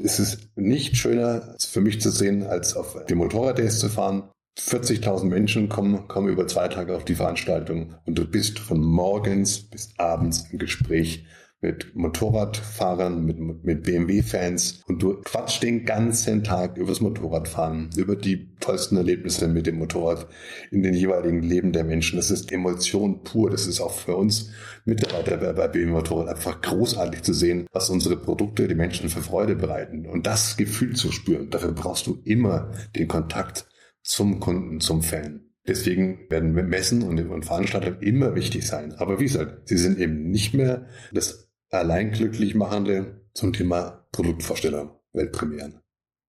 [0.00, 4.30] es ist nicht schöner für mich zu sehen, als auf die Motorrad-Days zu fahren.
[4.60, 9.68] 40.000 Menschen kommen, kommen über zwei Tage auf die Veranstaltung und du bist von morgens
[9.68, 11.26] bis abends im Gespräch
[11.64, 18.54] mit Motorradfahrern, mit, mit BMW-Fans und du quatschst den ganzen Tag übers Motorradfahren, über die
[18.60, 20.28] tollsten Erlebnisse mit dem Motorrad
[20.70, 22.16] in den jeweiligen Leben der Menschen.
[22.16, 23.50] Das ist Emotion pur.
[23.50, 24.50] Das ist auch für uns
[24.84, 29.56] Mitarbeiter bei BMW Motorrad einfach großartig zu sehen, was unsere Produkte die Menschen für Freude
[29.56, 31.48] bereiten und das Gefühl zu spüren.
[31.48, 33.66] Dafür brauchst du immer den Kontakt
[34.02, 35.40] zum Kunden, zum Fan.
[35.66, 38.92] Deswegen werden Messen und, Veranstaltungen immer wichtig sein.
[38.98, 44.90] Aber wie gesagt, sie sind eben nicht mehr das allein glücklich machende zum Thema Produktvorstellung,
[45.12, 45.80] Weltpremieren.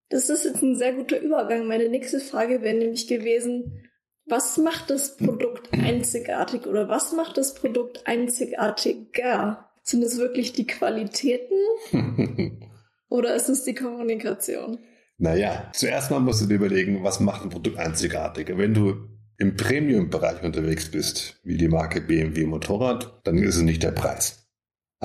[0.08, 1.66] Das ist jetzt ein sehr guter Übergang.
[1.66, 3.88] Meine nächste Frage wäre nämlich gewesen,
[4.26, 9.70] was macht das Produkt einzigartig oder was macht das Produkt einzigartiger?
[9.82, 11.54] Sind es wirklich die Qualitäten
[13.08, 14.78] oder ist es die Kommunikation?
[15.18, 18.48] Naja, zuerst mal musst du dir überlegen, was macht ein Produkt einzigartig?
[18.56, 23.82] Wenn du im Premium-Bereich unterwegs bist, wie die Marke BMW Motorrad, dann ist es nicht
[23.82, 24.45] der Preis.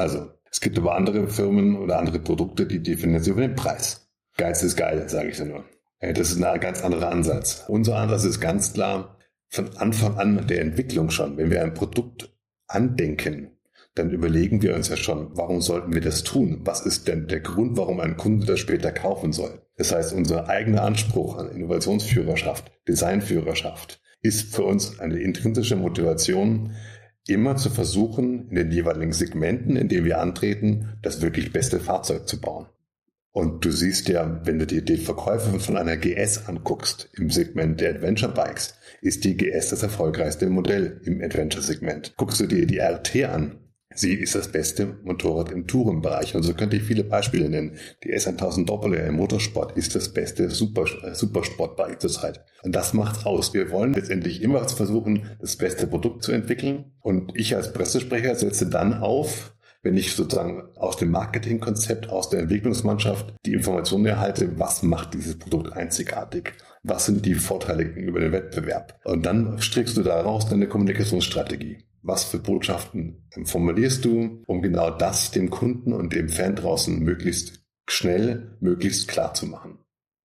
[0.02, 4.10] Also, es gibt aber andere Firmen oder andere Produkte, die definieren sich über den Preis.
[4.36, 5.64] Geiz ist geil, sage ich dir nur.
[6.00, 7.66] Das ist ein ganz anderer Ansatz.
[7.68, 11.38] Unser Ansatz ist ganz klar von Anfang an der Entwicklung schon.
[11.38, 12.36] Wenn wir ein Produkt
[12.68, 13.52] andenken,
[13.94, 16.62] dann überlegen wir uns ja schon, warum sollten wir das tun?
[16.64, 19.62] Was ist denn der Grund, warum ein Kunde das später kaufen soll?
[19.78, 26.74] Das heißt, unser eigener Anspruch an Innovationsführerschaft, Designführerschaft ist für uns eine intrinsische Motivation,
[27.28, 32.28] immer zu versuchen, in den jeweiligen Segmenten, in denen wir antreten, das wirklich beste Fahrzeug
[32.28, 32.68] zu bauen.
[33.34, 37.80] Und du siehst ja, wenn du dir die Verkäufe von einer GS anguckst im Segment
[37.80, 42.16] der Adventure Bikes, ist die GS das erfolgreichste Modell im Adventure-Segment.
[42.18, 43.61] Guckst du dir die RT an,
[44.02, 46.34] Sie ist das beste Motorrad im Tourenbereich.
[46.34, 47.78] Und so könnte ich viele Beispiele nennen.
[48.04, 52.44] Die S1000 Doppler im Motorsport ist das beste Super, äh, Supersportbike zurzeit.
[52.64, 53.54] Und das macht's aus.
[53.54, 56.94] Wir wollen letztendlich immer versuchen, das beste Produkt zu entwickeln.
[57.00, 62.40] Und ich als Pressesprecher setze dann auf, wenn ich sozusagen aus dem Marketingkonzept, aus der
[62.40, 66.54] Entwicklungsmannschaft die Informationen erhalte, was macht dieses Produkt einzigartig?
[66.82, 69.00] Was sind die Vorteile gegenüber dem Wettbewerb?
[69.04, 75.32] Und dann strickst du daraus deine Kommunikationsstrategie was für Botschaften formulierst du, um genau das
[75.32, 79.80] dem Kunden und dem Fan draußen möglichst schnell, möglichst klar zu machen.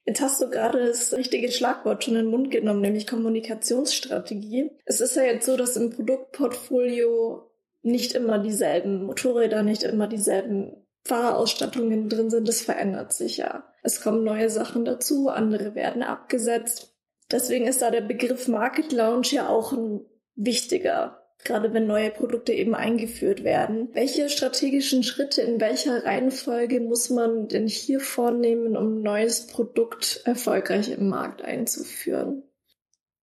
[0.06, 4.70] Jetzt hast du gerade das richtige Schlagwort schon in den Mund genommen, nämlich Kommunikationsstrategie.
[4.86, 7.50] Es ist ja jetzt so, dass im Produktportfolio
[7.82, 12.48] nicht immer dieselben Motorräder, nicht immer dieselben Fahrausstattungen drin sind.
[12.48, 13.64] Das verändert sich ja.
[13.82, 16.96] Es kommen neue Sachen dazu, andere werden abgesetzt.
[17.32, 22.54] Deswegen ist da der Begriff Market Launch ja auch ein wichtiger gerade wenn neue Produkte
[22.54, 23.90] eben eingeführt werden.
[23.94, 30.22] Welche strategischen Schritte in welcher Reihenfolge muss man denn hier vornehmen, um ein neues Produkt
[30.26, 32.44] erfolgreich im Markt einzuführen?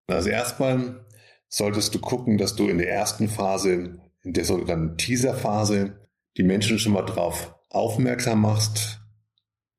[0.07, 1.05] Also erstmal
[1.47, 5.99] solltest du gucken, dass du in der ersten Phase, in der sogenannten Teaser-Phase,
[6.37, 8.99] die Menschen schon mal drauf aufmerksam machst,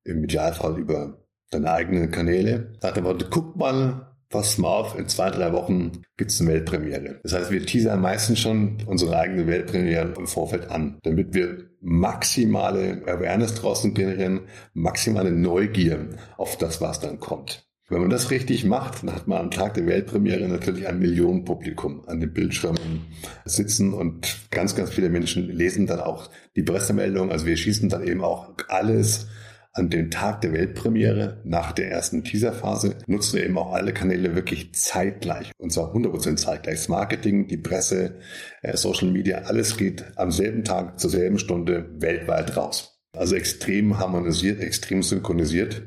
[0.03, 2.73] im Idealfall über deine eigenen Kanäle.
[2.79, 7.19] Sag aber, guck mal, pass mal auf, in zwei, drei Wochen gibt es eine Weltpremiere.
[7.23, 13.03] Das heißt, wir teasern meistens schon unsere eigene Weltpremiere im Vorfeld an, damit wir maximale
[13.05, 14.41] Awareness draußen generieren,
[14.73, 17.65] maximale Neugier auf das, was dann kommt.
[17.87, 22.03] Wenn man das richtig macht, dann hat man am Tag der Weltpremiere natürlich ein Millionenpublikum
[22.07, 23.05] an den Bildschirmen
[23.45, 27.31] sitzen und ganz, ganz viele Menschen lesen dann auch die Pressemeldung.
[27.31, 29.27] Also wir schießen dann eben auch alles
[29.75, 34.73] an dem Tag der Weltpremiere, nach der ersten Teaserphase, nutzen eben auch alle Kanäle wirklich
[34.73, 35.51] zeitgleich.
[35.57, 36.75] Und zwar 100% zeitgleich.
[36.75, 38.15] Das Marketing, die Presse,
[38.61, 43.01] äh, Social Media, alles geht am selben Tag, zur selben Stunde weltweit raus.
[43.15, 45.83] Also extrem harmonisiert, extrem synchronisiert.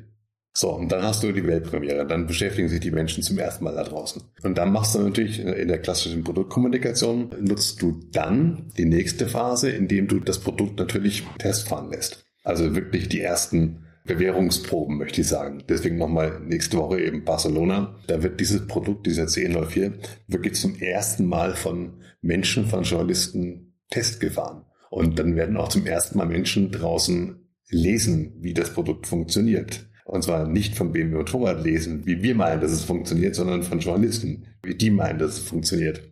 [0.55, 2.07] So, und dann hast du die Weltpremiere.
[2.07, 4.23] Dann beschäftigen sich die Menschen zum ersten Mal da draußen.
[4.43, 9.71] Und dann machst du natürlich in der klassischen Produktkommunikation, nutzt du dann die nächste Phase,
[9.71, 12.28] indem du das Produkt natürlich testfahren lässt.
[12.45, 15.63] Also wirklich die ersten Bewährungsproben, möchte ich sagen.
[15.69, 17.97] Deswegen nochmal nächste Woche eben Barcelona.
[18.07, 19.93] Da wird dieses Produkt, dieser 1004,
[20.27, 24.65] wirklich zum ersten Mal von Menschen, von Journalisten Test gefahren.
[24.91, 29.87] Und dann werden auch zum ersten Mal Menschen draußen lesen, wie das Produkt funktioniert.
[30.05, 33.81] Und zwar nicht vom BMW Motorrad lesen, wie wir meinen, dass es funktioniert, sondern von
[33.81, 36.03] Journalisten, wie die meinen, dass es funktioniert.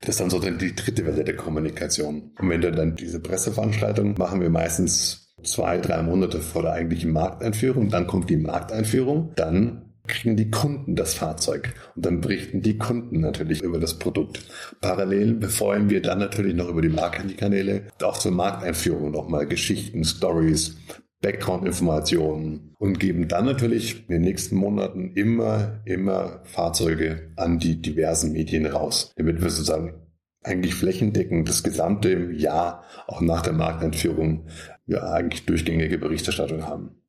[0.00, 2.32] Das ist dann so die dritte Welle der Kommunikation.
[2.38, 7.12] Und wenn du dann diese Presseveranstaltung machen wir meistens zwei, drei Monate vor der eigentlichen
[7.12, 7.88] Markteinführung.
[7.88, 9.32] Dann kommt die Markteinführung.
[9.36, 14.44] Dann kriegen die Kunden das Fahrzeug und dann berichten die Kunden natürlich über das Produkt.
[14.80, 20.76] Parallel befeuern wir dann natürlich noch über die Marketingkanäle auch zur Markteinführung nochmal Geschichten, Stories,
[21.22, 28.32] Background-Informationen und geben dann natürlich in den nächsten Monaten immer, immer Fahrzeuge an die diversen
[28.32, 30.05] Medien raus, damit wir sozusagen
[30.46, 34.46] eigentlich flächendeckend das gesamte Jahr, auch nach der Markteinführung,
[34.86, 37.02] ja, eigentlich durchgängige Berichterstattung haben.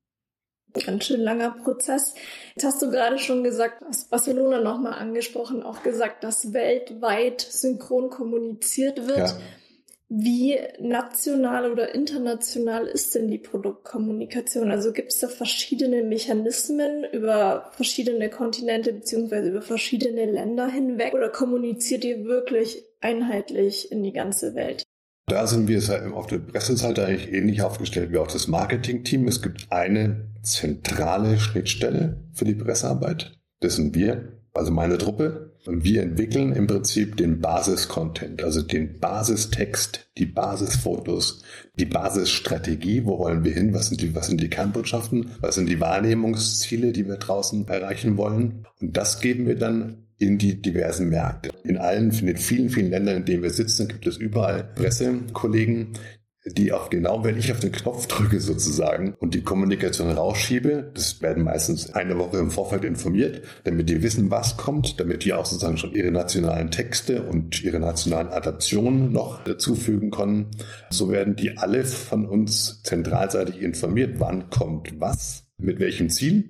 [0.86, 2.14] Ganz schön langer Prozess.
[2.56, 8.10] Jetzt hast du gerade schon gesagt, hast Barcelona nochmal angesprochen, auch gesagt, dass weltweit synchron
[8.10, 9.18] kommuniziert wird.
[9.18, 9.38] Ja.
[10.10, 14.72] Wie national oder international ist denn die Produktkommunikation?
[14.72, 21.30] Also gibt es da verschiedene Mechanismen über verschiedene Kontinente beziehungsweise über verschiedene Länder hinweg oder
[21.30, 24.84] kommuniziert ihr wirklich einheitlich in die ganze Welt?
[25.30, 29.28] Da sind wir auf der Presseseite eigentlich ähnlich aufgestellt wie auch das Marketing-Team.
[29.28, 33.38] Es gibt eine zentrale Schnittstelle für die Pressearbeit.
[33.60, 35.54] Das sind wir, also meine Truppe.
[35.66, 41.44] Und wir entwickeln im Prinzip den Basis-Content, also den Basistext, die Basisfotos,
[41.78, 43.04] die Basisstrategie.
[43.04, 43.74] Wo wollen wir hin?
[43.74, 45.32] Was sind die, was sind die Kernbotschaften?
[45.42, 48.66] Was sind die Wahrnehmungsziele, die wir draußen erreichen wollen?
[48.80, 51.50] Und das geben wir dann in die diversen Märkte.
[51.64, 55.94] In allen, in den vielen, vielen Ländern, in denen wir sitzen, gibt es überall Pressekollegen,
[56.56, 61.22] die auch genau, wenn ich auf den Knopf drücke sozusagen und die Kommunikation rausschiebe, das
[61.22, 65.46] werden meistens eine Woche im Vorfeld informiert, damit die wissen, was kommt, damit die auch
[65.46, 70.52] sozusagen schon ihre nationalen Texte und ihre nationalen Adaptionen noch dazufügen können.
[70.90, 76.50] So werden die alle von uns zentralseitig informiert, wann kommt was, mit welchem Ziel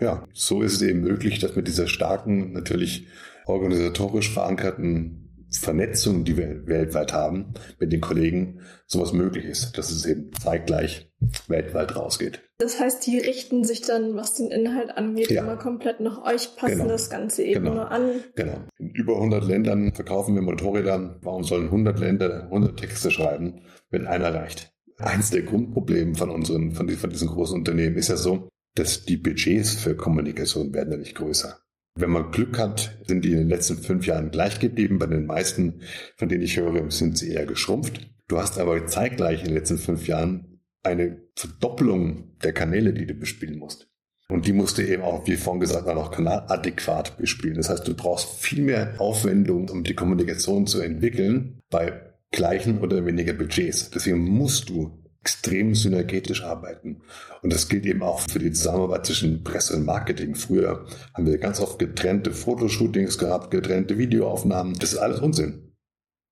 [0.00, 3.06] ja, so ist es eben möglich, dass mit dieser starken, natürlich
[3.46, 10.04] organisatorisch verankerten Vernetzung, die wir weltweit haben, mit den Kollegen, sowas möglich ist, dass es
[10.04, 11.10] eben zeitgleich
[11.48, 12.42] weltweit rausgeht.
[12.58, 15.42] Das heißt, die richten sich dann, was den Inhalt angeht, ja.
[15.42, 16.88] immer komplett nach euch, passen genau.
[16.88, 17.74] das Ganze eben genau.
[17.76, 18.24] nur an.
[18.34, 18.64] Genau.
[18.78, 21.18] In über 100 Ländern verkaufen wir Motorräder.
[21.22, 24.72] Warum sollen 100 Länder 100 Texte schreiben, wenn einer reicht?
[24.98, 29.74] Eins der Grundprobleme von unseren, von, diesen großen Unternehmen ist ja so, dass die Budgets
[29.74, 31.58] für Kommunikation werden nicht größer.
[31.98, 34.98] Wenn man Glück hat, sind die in den letzten fünf Jahren gleich geblieben.
[34.98, 35.80] Bei den meisten,
[36.16, 38.10] von denen ich höre, sind sie eher geschrumpft.
[38.28, 43.14] Du hast aber zeitgleich in den letzten fünf Jahren eine Verdoppelung der Kanäle, die du
[43.14, 43.88] bespielen musst.
[44.28, 47.56] Und die musst du eben auch, wie vorhin gesagt, auch kanaladäquat bespielen.
[47.56, 53.06] Das heißt, du brauchst viel mehr Aufwendung, um die Kommunikation zu entwickeln bei gleichen oder
[53.06, 53.90] weniger Budgets.
[53.90, 57.02] Deswegen musst du extrem synergetisch arbeiten.
[57.42, 60.36] Und das gilt eben auch für die Zusammenarbeit zwischen Presse und Marketing.
[60.36, 64.74] Früher haben wir ganz oft getrennte Fotoshootings gehabt, getrennte Videoaufnahmen.
[64.78, 65.74] Das ist alles Unsinn.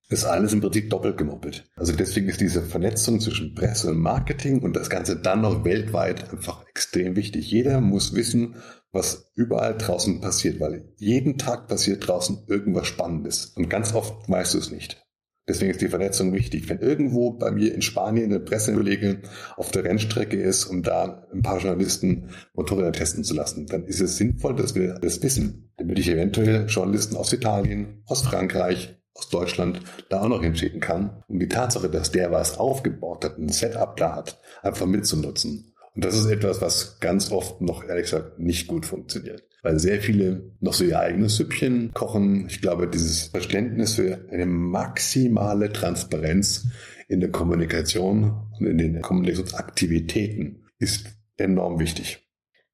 [0.08, 1.68] Das ist alles im Prinzip doppelt gemoppelt.
[1.74, 6.30] Also deswegen ist diese Vernetzung zwischen Presse und Marketing und das Ganze dann noch weltweit
[6.30, 7.50] einfach extrem wichtig.
[7.50, 8.54] Jeder muss wissen,
[8.92, 13.46] was überall draußen passiert, weil jeden Tag passiert draußen irgendwas Spannendes.
[13.56, 15.03] Und ganz oft weißt du es nicht.
[15.46, 16.68] Deswegen ist die Vernetzung wichtig.
[16.68, 19.20] Wenn irgendwo bei mir in Spanien eine Pressekollege
[19.56, 24.00] auf der Rennstrecke ist, um da ein paar Journalisten Motorräder testen zu lassen, dann ist
[24.00, 29.28] es sinnvoll, dass wir das wissen, damit ich eventuell Journalisten aus Italien, aus Frankreich, aus
[29.28, 33.50] Deutschland da auch noch hinschicken kann, um die Tatsache, dass der was aufgebaut hat, ein
[33.50, 35.73] Setup da hat, einfach mitzunutzen.
[35.94, 39.44] Und das ist etwas, was ganz oft noch ehrlich gesagt nicht gut funktioniert.
[39.62, 42.46] Weil sehr viele noch so ihr eigenes Süppchen kochen.
[42.48, 46.66] Ich glaube, dieses Verständnis für eine maximale Transparenz
[47.08, 52.20] in der Kommunikation und in den Kommunikationsaktivitäten ist enorm wichtig.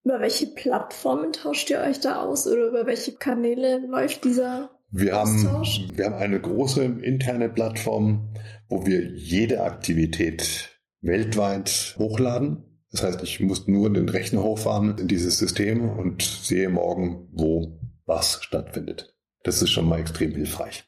[0.03, 5.21] Über welche Plattformen tauscht ihr euch da aus oder über welche Kanäle läuft dieser wir
[5.21, 5.79] Austausch?
[5.79, 8.33] haben, wir haben eine große interne Plattform,
[8.67, 10.69] wo wir jede Aktivität
[11.01, 12.70] weltweit hochladen.
[12.91, 17.79] Das heißt, ich muss nur den Rechner hochfahren in dieses System und sehe morgen, wo
[18.05, 19.15] was stattfindet.
[19.43, 20.83] Das ist schon mal extrem hilfreich.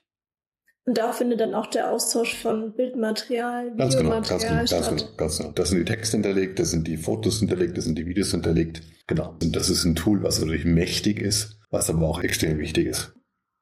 [0.85, 5.15] Und da findet dann auch der Austausch von Bildmaterial, ganz genau, ganz genau, ganz genau,
[5.15, 5.51] ganz genau.
[5.51, 8.81] Da sind die Texte hinterlegt, da sind die Fotos hinterlegt, da sind die Videos hinterlegt.
[9.07, 9.37] Genau.
[9.41, 13.13] Und das ist ein Tool, was natürlich mächtig ist, was aber auch extrem wichtig ist.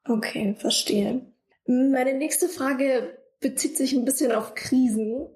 [0.04, 1.32] Okay, verstehe.
[1.66, 5.28] Meine nächste Frage bezieht sich ein bisschen auf Krisen.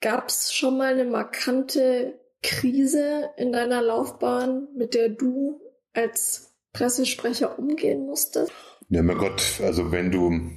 [0.00, 5.60] Gab es schon mal eine markante Krise in deiner Laufbahn, mit der du
[5.92, 8.52] als Pressesprecher umgehen musstest?
[8.88, 10.50] Ja, mein Gott, also wenn du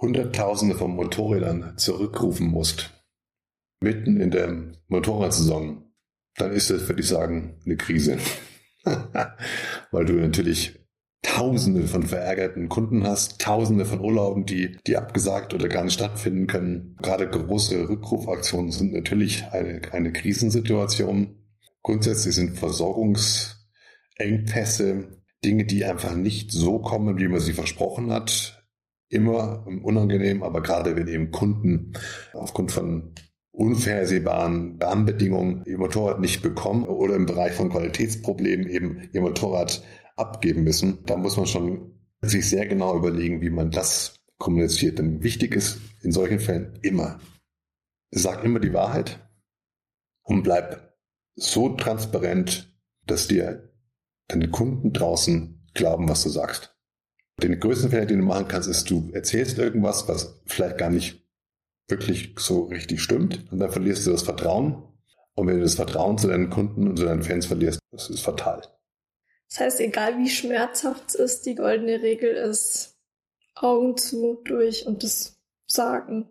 [0.00, 2.92] Hunderttausende von Motorrädern zurückrufen musst,
[3.80, 5.92] mitten in der Motorradsaison,
[6.36, 8.18] dann ist das, würde ich sagen, eine Krise.
[9.92, 10.83] Weil du natürlich
[11.24, 16.46] Tausende von verärgerten Kunden hast, Tausende von Urlauben, die, die abgesagt oder gar nicht stattfinden
[16.46, 16.96] können.
[17.02, 21.34] Gerade große Rückrufaktionen sind natürlich eine, eine Krisensituation.
[21.82, 28.62] Grundsätzlich sind Versorgungsengpässe Dinge, die einfach nicht so kommen, wie man sie versprochen hat,
[29.08, 31.94] immer unangenehm, aber gerade wenn eben Kunden
[32.34, 33.14] aufgrund von
[33.50, 39.82] unvorhersehbaren Rahmenbedingungen ihr Motorrad nicht bekommen oder im Bereich von Qualitätsproblemen eben ihr Motorrad
[40.16, 41.04] abgeben müssen.
[41.06, 44.98] Da muss man schon sich sehr genau überlegen, wie man das kommuniziert.
[44.98, 47.20] Denn wichtig ist in solchen Fällen immer,
[48.10, 49.18] sag immer die Wahrheit
[50.22, 50.96] und bleib
[51.36, 52.72] so transparent,
[53.06, 53.72] dass dir
[54.28, 56.76] deine Kunden draußen glauben, was du sagst.
[57.42, 61.24] Den größten Fehler, den du machen kannst, ist, du erzählst irgendwas, was vielleicht gar nicht
[61.88, 64.82] wirklich so richtig stimmt und dann verlierst du das Vertrauen.
[65.34, 68.20] Und wenn du das Vertrauen zu deinen Kunden und zu deinen Fans verlierst, das ist
[68.20, 68.62] fatal.
[69.48, 72.96] Das heißt, egal wie schmerzhaft es ist, die goldene Regel ist
[73.54, 76.28] Augen zu, durch und das Sagen.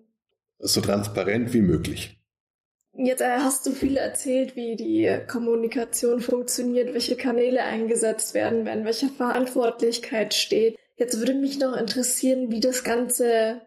[0.60, 2.20] So transparent wie möglich.
[2.96, 8.74] Jetzt äh, hast du viel erzählt, wie die Kommunikation funktioniert, welche Kanäle eingesetzt werden, wer
[8.74, 10.78] in welcher Verantwortlichkeit steht.
[10.96, 13.62] Jetzt würde mich noch interessieren, wie das Ganze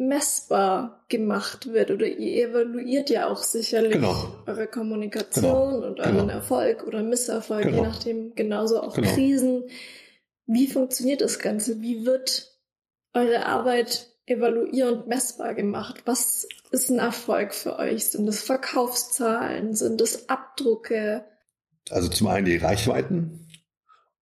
[0.00, 1.90] messbar gemacht wird.
[1.90, 4.34] Oder ihr evaluiert ja auch sicherlich Genau.
[4.46, 5.42] eure Kommunikation
[5.74, 5.86] Genau.
[5.86, 6.32] und euren Genau.
[6.32, 7.82] Erfolg oder Misserfolg, je Genau.
[7.84, 9.10] nachdem, genauso auch Genau.
[9.12, 9.64] Krisen.
[10.46, 11.80] Wie funktioniert das Ganze?
[11.82, 12.50] Wie wird
[13.12, 16.02] eure Arbeit evaluierend messbar gemacht?
[16.06, 18.06] Was ist ein Erfolg für euch?
[18.06, 19.74] Sind es Verkaufszahlen?
[19.74, 21.24] Sind es Abdrucke?
[21.90, 23.48] Also zum einen die Reichweiten,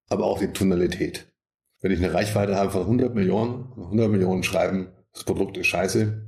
[0.09, 1.27] aber auch die Tonalität.
[1.81, 6.27] Wenn ich eine Reichweite habe von 100 Millionen, 100 Millionen schreiben, das Produkt ist scheiße,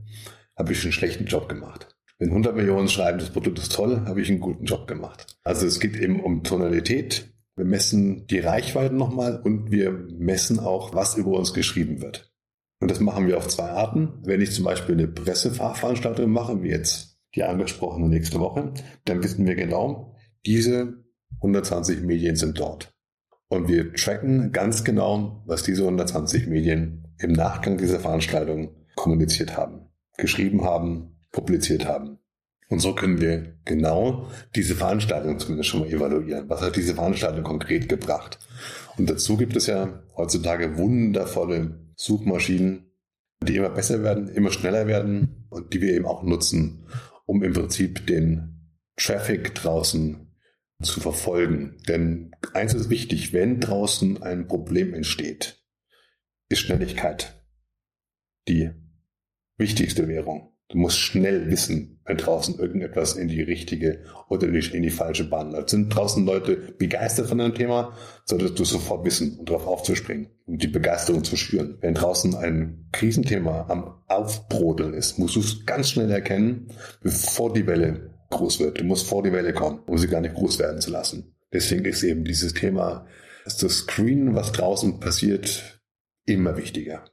[0.56, 1.88] habe ich einen schlechten Job gemacht.
[2.18, 5.38] Wenn 100 Millionen schreiben, das Produkt ist toll, habe ich einen guten Job gemacht.
[5.42, 7.32] Also es geht eben um Tonalität.
[7.56, 12.30] Wir messen die Reichweiten nochmal und wir messen auch, was über uns geschrieben wird.
[12.80, 14.20] Und das machen wir auf zwei Arten.
[14.22, 18.72] Wenn ich zum Beispiel eine Presseveranstaltung mache, wie jetzt die angesprochene nächste Woche,
[19.04, 20.14] dann wissen wir genau,
[20.44, 21.04] diese
[21.36, 22.94] 120 Medien sind dort.
[23.48, 29.88] Und wir tracken ganz genau, was diese 120 Medien im Nachgang dieser Veranstaltung kommuniziert haben,
[30.16, 32.18] geschrieben haben, publiziert haben.
[32.68, 36.48] Und so können wir genau diese Veranstaltung zumindest schon mal evaluieren.
[36.48, 38.38] Was hat diese Veranstaltung konkret gebracht?
[38.96, 42.92] Und dazu gibt es ja heutzutage wundervolle Suchmaschinen,
[43.42, 46.86] die immer besser werden, immer schneller werden und die wir eben auch nutzen,
[47.26, 50.28] um im Prinzip den Traffic draußen
[50.82, 51.76] zu verfolgen.
[51.88, 55.59] Denn eins ist wichtig, wenn draußen ein Problem entsteht,
[56.50, 57.42] ist Schnelligkeit
[58.48, 58.70] die
[59.56, 60.52] wichtigste Währung.
[60.68, 65.50] Du musst schnell wissen, wenn draußen irgendetwas in die richtige oder in die, falsche Bahn
[65.50, 65.70] läuft.
[65.70, 70.58] Sind draußen Leute begeistert von einem Thema, solltest du sofort wissen und darauf aufzuspringen, um
[70.58, 71.78] die Begeisterung zu schüren.
[71.80, 76.68] Wenn draußen ein Krisenthema am Aufbrodeln ist, musst du es ganz schnell erkennen,
[77.02, 78.80] bevor die Welle groß wird.
[78.80, 81.34] Du musst vor die Welle kommen, um sie gar nicht groß werden zu lassen.
[81.52, 83.06] Deswegen ist eben dieses Thema,
[83.44, 85.79] das Screen, was draußen passiert,
[86.26, 87.04] immer wichtiger.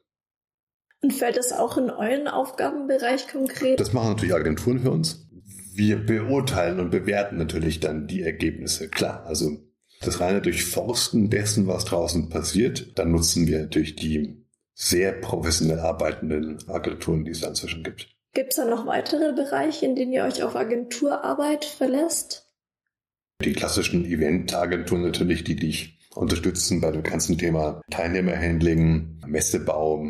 [1.01, 3.79] Und fällt das auch in euren Aufgabenbereich konkret?
[3.79, 5.27] Das machen natürlich Agenturen für uns.
[5.73, 8.89] Wir beurteilen und bewerten natürlich dann die Ergebnisse.
[8.89, 9.59] Klar, also
[10.01, 14.43] das reine Durchforsten dessen, was draußen passiert, dann nutzen wir natürlich die
[14.73, 18.07] sehr professionell arbeitenden Agenturen, die es da inzwischen gibt.
[18.33, 22.47] Gibt es da noch weitere Bereiche, in denen ihr euch auf Agenturarbeit verlässt?
[23.43, 30.05] Die klassischen Eventagenturen natürlich, die dich unterstützen bei dem ganzen Thema Teilnehmerhandling, Messebau,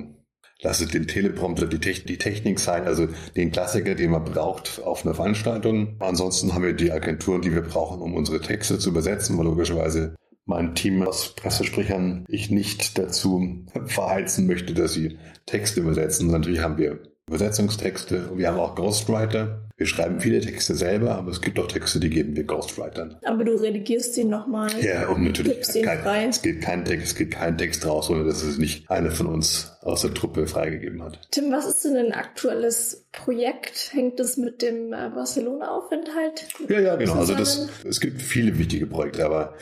[0.62, 4.82] lass es den Teleprompter, die, Techn die Technik sein, also den Klassiker, den man braucht
[4.84, 5.96] auf einer Veranstaltung.
[6.00, 10.16] Ansonsten haben wir die Agenturen, die wir brauchen, um unsere Texte zu übersetzen, weil logischerweise
[10.46, 16.32] mein Team aus Pressesprechern ich nicht dazu verheizen möchte, dass sie Texte übersetzen.
[16.32, 19.62] Natürlich haben wir Übersetzungstexte und wir haben auch Ghostwriter.
[19.76, 23.18] Wir schreiben viele Texte selber, aber es gibt auch Texte, die geben wir Ghostwritern.
[23.24, 24.72] Aber du redigierst sie nochmal.
[24.82, 25.62] Ja, und natürlich.
[25.84, 29.12] Kein, es geht kein Text, es geht kein Text raus, ohne dass es nicht einer
[29.12, 31.20] von uns aus der Truppe freigegeben hat.
[31.32, 33.92] Tim, was ist denn ein aktuelles Projekt?
[33.94, 36.48] Hängt das mit dem äh, Barcelona-Aufenthalt?
[36.70, 37.16] Ja, ja, genau.
[37.16, 39.54] Also das, es gibt viele wichtige Projekte, aber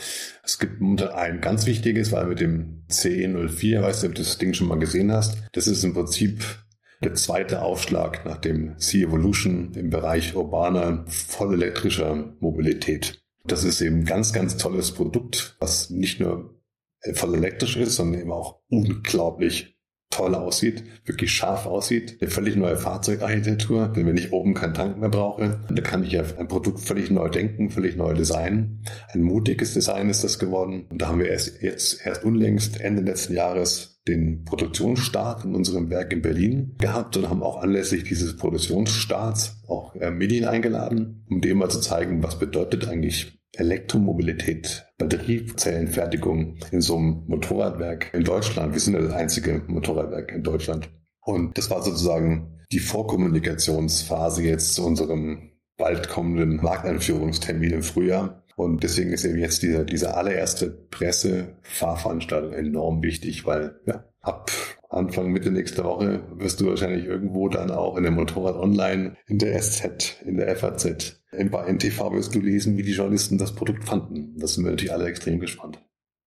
[0.43, 4.37] es gibt momentan ein ganz wichtiges, weil mit dem CE04, weißt du, ob du das
[4.37, 6.43] Ding schon mal gesehen hast, das ist im Prinzip
[7.03, 13.21] der zweite Aufschlag nach dem C-Evolution im Bereich urbaner, vollelektrischer Mobilität.
[13.45, 16.59] Das ist eben ganz, ganz tolles Produkt, was nicht nur
[17.13, 19.74] voll elektrisch ist, sondern eben auch unglaublich
[20.15, 22.17] toll aussieht, wirklich scharf aussieht.
[22.21, 26.13] Eine völlig neue Fahrzeugarchitektur, denn wenn ich oben keinen Tank mehr brauche, dann kann ich
[26.13, 28.83] ja ein Produkt völlig neu denken, völlig neu designen.
[29.13, 30.85] Ein mutiges Design ist das geworden.
[30.89, 35.89] Und da haben wir erst jetzt, erst unlängst, Ende letzten Jahres, den Produktionsstart in unserem
[35.89, 41.41] Werk in Berlin gehabt und haben auch anlässlich dieses Produktionsstarts auch äh, Medien eingeladen, um
[41.41, 48.73] dem mal zu zeigen, was bedeutet eigentlich Elektromobilität, Batteriezellenfertigung in so einem Motorradwerk in Deutschland.
[48.73, 50.89] Wir sind ja das einzige Motorradwerk in Deutschland.
[51.21, 58.43] Und das war sozusagen die Vorkommunikationsphase jetzt zu unserem bald kommenden Markteinführungstermin im Frühjahr.
[58.55, 64.51] Und deswegen ist eben jetzt diese, diese allererste Presse-Fahrveranstaltung enorm wichtig, weil ja, ab
[64.89, 69.39] Anfang, Mitte nächster Woche wirst du wahrscheinlich irgendwo dann auch in der Motorrad Online, in
[69.39, 73.83] der SZ, in der FAZ, bei NTV wirst du lesen, wie die Journalisten das Produkt
[73.83, 74.37] fanden.
[74.37, 75.79] Das sind wir natürlich alle extrem gespannt.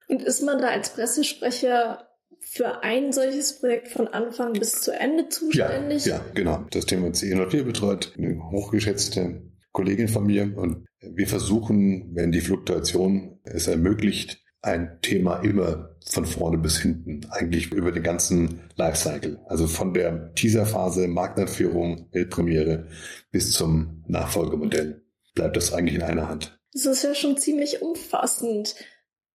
[0.08, 2.08] Und ist man da als Pressesprecher
[2.40, 6.06] für ein solches Projekt von Anfang bis zu Ende zuständig?
[6.06, 6.64] Ja, ja genau.
[6.70, 9.42] Das Thema C04 betreut eine hochgeschätzte
[9.72, 16.24] Kollegin von mir und wir versuchen, wenn die Fluktuation es ermöglicht, ein Thema immer von
[16.24, 19.40] vorne bis hinten, eigentlich über den ganzen Lifecycle.
[19.46, 22.88] Also von der Teaserphase, Markteinführung, Weltpremiere
[23.30, 25.02] bis zum Nachfolgemodell
[25.34, 26.58] bleibt das eigentlich in einer Hand.
[26.72, 28.74] Das ist ja schon ziemlich umfassend.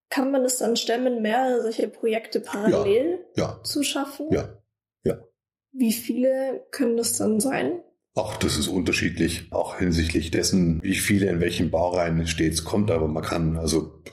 [0.09, 3.63] Kann man es dann stemmen, mehrere solche Projekte parallel ja, ja.
[3.63, 4.27] zu schaffen?
[4.31, 4.61] Ja,
[5.03, 5.19] ja.
[5.71, 7.81] Wie viele können das dann sein?
[8.15, 13.07] Ach, das ist unterschiedlich, auch hinsichtlich dessen, wie viele in welchem Baureihen stets kommt, aber
[13.07, 14.03] man kann, also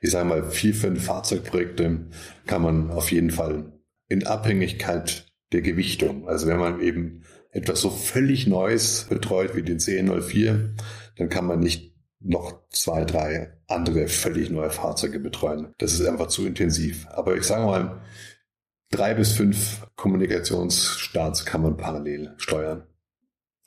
[0.00, 2.06] ich sage mal, vier, fünf Fahrzeugprojekte
[2.46, 3.72] kann man auf jeden Fall
[4.08, 9.78] in Abhängigkeit der Gewichtung, also wenn man eben etwas so völlig Neues betreut wie den
[9.78, 10.70] CN04,
[11.16, 15.74] dann kann man nicht noch zwei, drei andere völlig neue Fahrzeuge betreuen.
[15.78, 17.06] Das ist einfach zu intensiv.
[17.10, 18.02] Aber ich sage mal,
[18.90, 22.86] drei bis fünf Kommunikationsstarts kann man parallel steuern.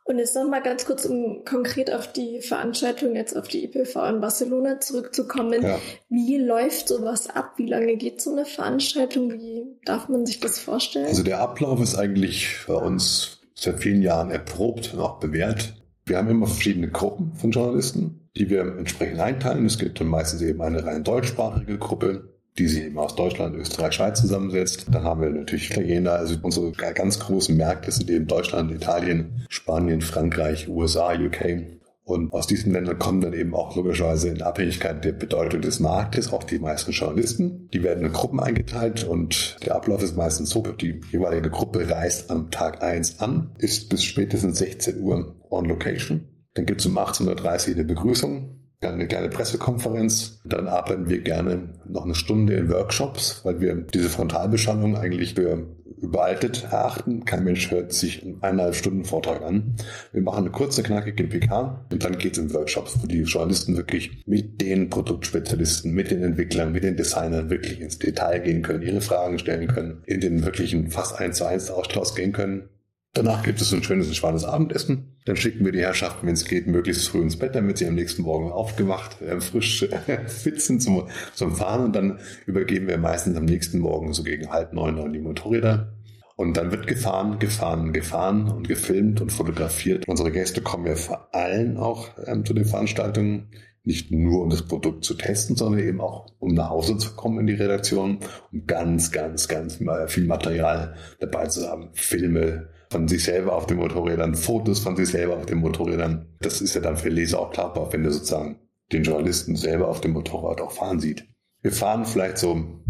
[0.03, 4.19] Und jetzt nochmal ganz kurz, um konkret auf die Veranstaltung, jetzt auf die IPV in
[4.19, 5.61] Barcelona zurückzukommen.
[5.61, 5.79] Ja.
[6.09, 7.53] Wie läuft sowas ab?
[7.57, 9.31] Wie lange geht so eine Veranstaltung?
[9.31, 11.05] Wie darf man sich das vorstellen?
[11.05, 15.73] Also der Ablauf ist eigentlich bei uns seit vielen Jahren erprobt und auch bewährt.
[16.05, 19.65] Wir haben immer verschiedene Gruppen von Journalisten, die wir entsprechend einteilen.
[19.65, 23.93] Es gibt dann meistens eben eine rein deutschsprachige Gruppe, die sich eben aus Deutschland, Österreich,
[23.93, 24.85] Schweiz zusammensetzt.
[24.91, 30.01] Dann haben wir natürlich Italiener, also unsere ganz großen Märkte sind eben Deutschland, Italien, Spanien,
[30.01, 31.79] Frankreich, USA, UK.
[32.03, 36.33] Und aus diesen Ländern kommen dann eben auch logischerweise in Abhängigkeit der Bedeutung des Marktes
[36.33, 37.69] auch die meisten Journalisten.
[37.73, 42.29] Die werden in Gruppen eingeteilt und der Ablauf ist meistens so, die jeweilige Gruppe reist
[42.29, 46.27] am Tag eins an, ist bis spätestens 16 Uhr on location.
[46.53, 50.41] Dann gibt es um 18.30 Uhr eine Begrüßung eine kleine Pressekonferenz.
[50.43, 55.67] Dann arbeiten wir gerne noch eine Stunde in Workshops, weil wir diese Frontalbeschallung eigentlich für
[56.01, 57.25] überaltet erachten.
[57.25, 59.75] Kein Mensch hört sich einen eineinhalb Stunden Vortrag an.
[60.11, 64.23] Wir machen eine kurze, knackige PK und dann geht's in Workshops, wo die Journalisten wirklich
[64.25, 69.01] mit den Produktspezialisten, mit den Entwicklern, mit den Designern wirklich ins Detail gehen können, ihre
[69.01, 72.69] Fragen stellen können, in den wirklichen fast eins zu eins Austausch gehen können
[73.13, 75.17] Danach gibt es ein schönes, entspanntes Abendessen.
[75.25, 77.95] Dann schicken wir die Herrschaften, wenn es geht, möglichst früh ins Bett, damit sie am
[77.95, 81.83] nächsten Morgen aufgewacht, äh, frisch äh, fit sind zum, zum Fahren.
[81.83, 85.93] Und dann übergeben wir meistens am nächsten Morgen so gegen halb neun, neun die Motorräder.
[86.37, 90.07] Und dann wird gefahren, gefahren, gefahren und gefilmt und fotografiert.
[90.07, 93.49] Unsere Gäste kommen ja vor allem auch ähm, zu den Veranstaltungen
[93.83, 97.39] nicht nur um das Produkt zu testen, sondern eben auch um nach Hause zu kommen
[97.39, 98.19] in die Redaktion,
[98.51, 101.89] um ganz, ganz, ganz viel Material dabei zu haben.
[101.93, 106.27] Filme, von sich selber auf den Motorrädern, Fotos von sich selber auf den Motorrädern.
[106.41, 108.59] Das ist ja dann für Leser auch klar, wenn du sozusagen
[108.91, 111.25] den Journalisten selber auf dem Motorrad auch fahren sieht.
[111.61, 112.83] Wir fahren vielleicht so,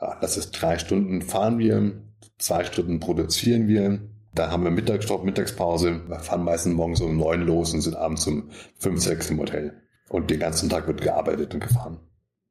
[0.00, 2.00] ja, das ist drei Stunden fahren wir,
[2.38, 4.00] zwei Stunden produzieren wir,
[4.34, 6.02] da haben wir Mittagsstopp, Mittagspause.
[6.06, 9.82] Wir fahren meistens morgens um neun los und sind abends um fünf, sechs im Hotel.
[10.08, 11.98] Und den ganzen Tag wird gearbeitet und gefahren.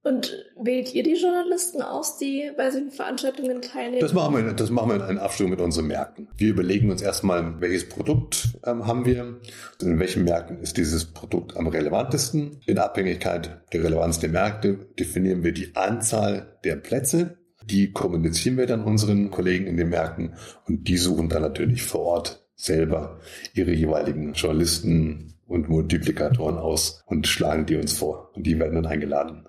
[0.09, 4.01] Und wählt ihr die Journalisten aus, die bei solchen Veranstaltungen teilnehmen?
[4.01, 6.27] Das machen wir, das machen wir in Abstimmung mit unseren Märkten.
[6.35, 9.39] Wir überlegen uns erstmal, welches Produkt ähm, haben wir,
[9.79, 12.59] in welchen Märkten ist dieses Produkt am relevantesten.
[12.65, 17.37] In Abhängigkeit der Relevanz der Märkte definieren wir die Anzahl der Plätze.
[17.63, 20.33] Die kommunizieren wir dann unseren Kollegen in den Märkten
[20.65, 23.19] und die suchen dann natürlich vor Ort selber
[23.53, 28.31] ihre jeweiligen Journalisten und Multiplikatoren aus und schlagen die uns vor.
[28.33, 29.48] Und die werden dann eingeladen.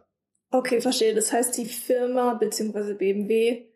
[0.50, 1.14] Okay, verstehe.
[1.14, 2.94] Das heißt, die Firma bzw.
[2.94, 3.66] BMW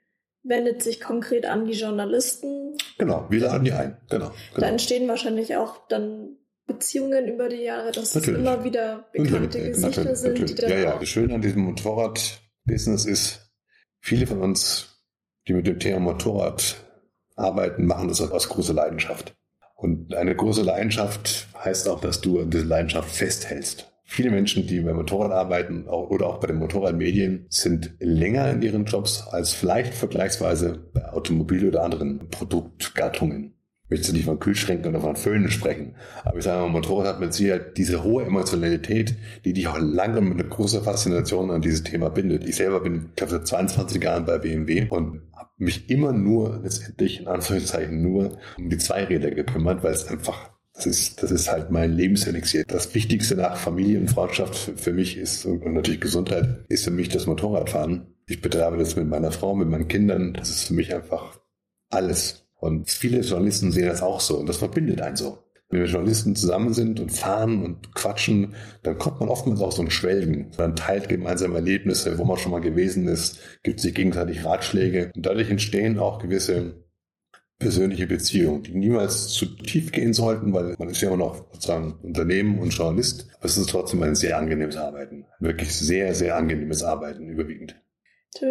[0.43, 2.77] wendet sich konkret an die Journalisten.
[2.99, 3.97] Genau, wir laden die ein.
[4.11, 4.61] Genau, genau.
[4.61, 8.41] Da entstehen wahrscheinlich auch dann Beziehungen über die Jahre, dass natürlich.
[8.41, 10.33] es immer wieder bekannte natürlich, Gesichter natürlich, sind.
[10.33, 10.55] Natürlich.
[10.55, 13.51] Die dann ja, ja, das Schöne an diesem Motorrad-Business ist,
[14.01, 15.03] viele von uns,
[15.47, 16.77] die mit dem Thema Motorrad
[17.37, 19.35] arbeiten, machen das aus großer Leidenschaft.
[19.75, 23.93] Und eine große Leidenschaft heißt auch, dass du an dieser Leidenschaft festhältst.
[24.07, 28.85] Viele Menschen, die beim Motorrad arbeiten oder auch bei den Motorradmedien, sind länger in ihren
[28.85, 33.55] Jobs als vielleicht vergleichsweise bei Automobil- oder anderen Produktgattungen.
[33.85, 35.95] Ich möchte nicht von Kühlschränken oder von Föhnen sprechen,
[36.25, 40.21] aber ich sage mal, Motorrad hat mit Sicherheit diese hohe Emotionalität, die dich auch lange
[40.21, 42.45] mit einer großen Faszination an dieses Thema bindet.
[42.47, 46.61] Ich selber bin, ich glaube, seit 22 Jahren bei BMW und habe mich immer nur,
[46.63, 51.51] letztendlich in Anführungszeichen nur, um die Zweiräder gekümmert, weil es einfach das ist, das ist
[51.51, 52.65] halt mein Lebenselixier.
[52.67, 57.09] Das Wichtigste nach Familie und Freundschaft für mich ist, und natürlich Gesundheit, ist für mich
[57.09, 58.07] das Motorradfahren.
[58.27, 60.35] Ich betreibe das mit meiner Frau, mit meinen Kindern.
[60.35, 61.39] Das ist für mich einfach
[61.91, 62.47] alles.
[62.59, 65.39] Und viele Journalisten sehen das auch so und das verbindet einen so.
[65.69, 69.83] Wenn wir Journalisten zusammen sind und fahren und quatschen, dann kommt man oftmals auch so
[69.83, 70.51] ein Schwelgen.
[70.59, 75.25] Man teilt gemeinsam Erlebnisse, wo man schon mal gewesen ist, gibt sich gegenseitig Ratschläge und
[75.25, 76.84] dadurch entstehen auch gewisse
[77.59, 81.95] persönliche Beziehungen, die niemals zu tief gehen sollten, weil man ist ja immer noch sozusagen
[82.03, 83.27] Unternehmen und Journalist.
[83.37, 85.27] Aber es ist trotzdem ein sehr angenehmes Arbeiten.
[85.41, 87.77] Wirklich sehr, sehr angenehmes Arbeiten überwiegend.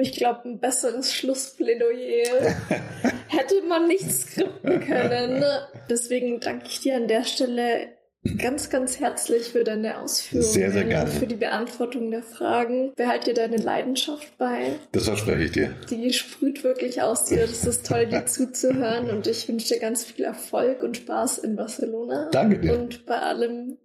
[0.02, 2.56] Ich glaube, ein besseres Schlussplädoyer
[3.28, 5.44] hätte man nicht skripten können.
[5.90, 7.93] Deswegen danke ich dir an der Stelle
[8.38, 10.52] ganz, ganz herzlich für deine Ausführungen.
[10.52, 11.10] Sehr, sehr gerne.
[11.10, 12.94] Für die Beantwortung der Fragen.
[12.96, 14.74] Behalt dir deine Leidenschaft bei.
[14.92, 15.76] Das verspreche ich dir.
[15.90, 17.42] Die sprüht wirklich aus dir.
[17.42, 19.10] Das ist toll, dir zuzuhören.
[19.10, 22.30] Und ich wünsche dir ganz viel Erfolg und Spaß in Barcelona.
[22.32, 22.80] Danke dir.
[22.80, 23.78] Und bei allem,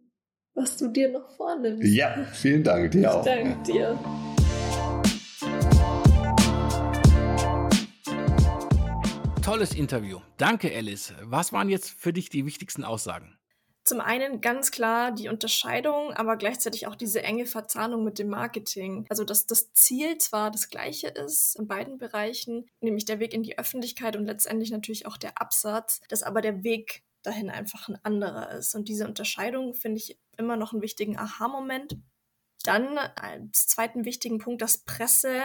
[0.55, 1.85] was du dir noch vornimmst.
[1.85, 3.25] Ja, vielen Dank dir auch.
[3.25, 3.99] Danke dir.
[9.43, 10.19] Tolles Interview.
[10.37, 11.15] Danke, Alice.
[11.23, 13.38] Was waren jetzt für dich die wichtigsten Aussagen?
[13.89, 19.07] Zum einen ganz klar die Unterscheidung, aber gleichzeitig auch diese enge Verzahnung mit dem Marketing.
[19.09, 23.43] Also, dass das Ziel zwar das gleiche ist in beiden Bereichen, nämlich der Weg in
[23.43, 27.99] die Öffentlichkeit und letztendlich natürlich auch der Absatz, dass aber der Weg dahin einfach ein
[28.03, 28.75] anderer ist.
[28.75, 31.97] Und diese Unterscheidung finde ich immer noch einen wichtigen Aha-Moment.
[32.65, 35.41] Dann als zweiten wichtigen Punkt, dass Presse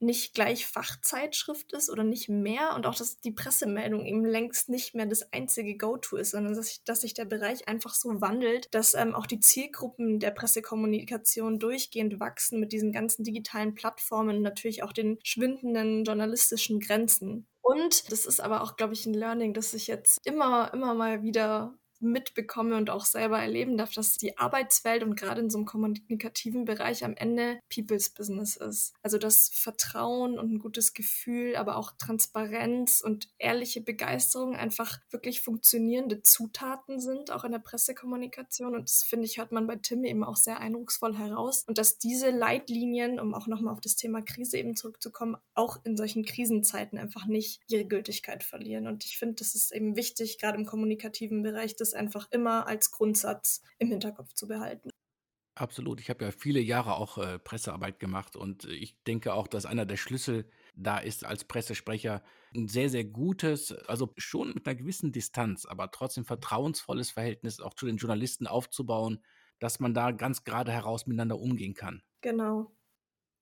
[0.00, 4.94] nicht gleich Fachzeitschrift ist oder nicht mehr und auch, dass die Pressemeldung eben längst nicht
[4.94, 8.68] mehr das einzige Go-To ist, sondern dass sich, dass sich der Bereich einfach so wandelt,
[8.72, 14.42] dass ähm, auch die Zielgruppen der Pressekommunikation durchgehend wachsen mit diesen ganzen digitalen Plattformen und
[14.42, 17.46] natürlich auch den schwindenden journalistischen Grenzen.
[17.60, 21.22] Und das ist aber auch, glaube ich, ein Learning, das sich jetzt immer, immer mal
[21.22, 25.66] wieder mitbekomme und auch selber erleben darf, dass die Arbeitswelt und gerade in so einem
[25.66, 28.94] kommunikativen Bereich am Ende People's Business ist.
[29.02, 35.40] Also das Vertrauen und ein gutes Gefühl, aber auch Transparenz und ehrliche Begeisterung einfach wirklich
[35.40, 38.74] funktionierende Zutaten sind, auch in der Pressekommunikation.
[38.74, 41.64] Und das finde ich, hört man bei Tim eben auch sehr eindrucksvoll heraus.
[41.66, 45.96] Und dass diese Leitlinien, um auch nochmal auf das Thema Krise eben zurückzukommen, auch in
[45.96, 48.86] solchen Krisenzeiten einfach nicht ihre Gültigkeit verlieren.
[48.86, 52.90] Und ich finde, das ist eben wichtig, gerade im kommunikativen Bereich, das einfach immer als
[52.90, 54.90] Grundsatz im Hinterkopf zu behalten.
[55.54, 56.00] Absolut.
[56.00, 59.86] Ich habe ja viele Jahre auch äh, Pressearbeit gemacht und ich denke auch, dass einer
[59.86, 62.22] der Schlüssel da ist als Pressesprecher
[62.54, 67.74] ein sehr, sehr gutes, also schon mit einer gewissen Distanz, aber trotzdem vertrauensvolles Verhältnis auch
[67.74, 69.24] zu den Journalisten aufzubauen,
[69.58, 72.02] dass man da ganz gerade heraus miteinander umgehen kann.
[72.20, 72.70] Genau.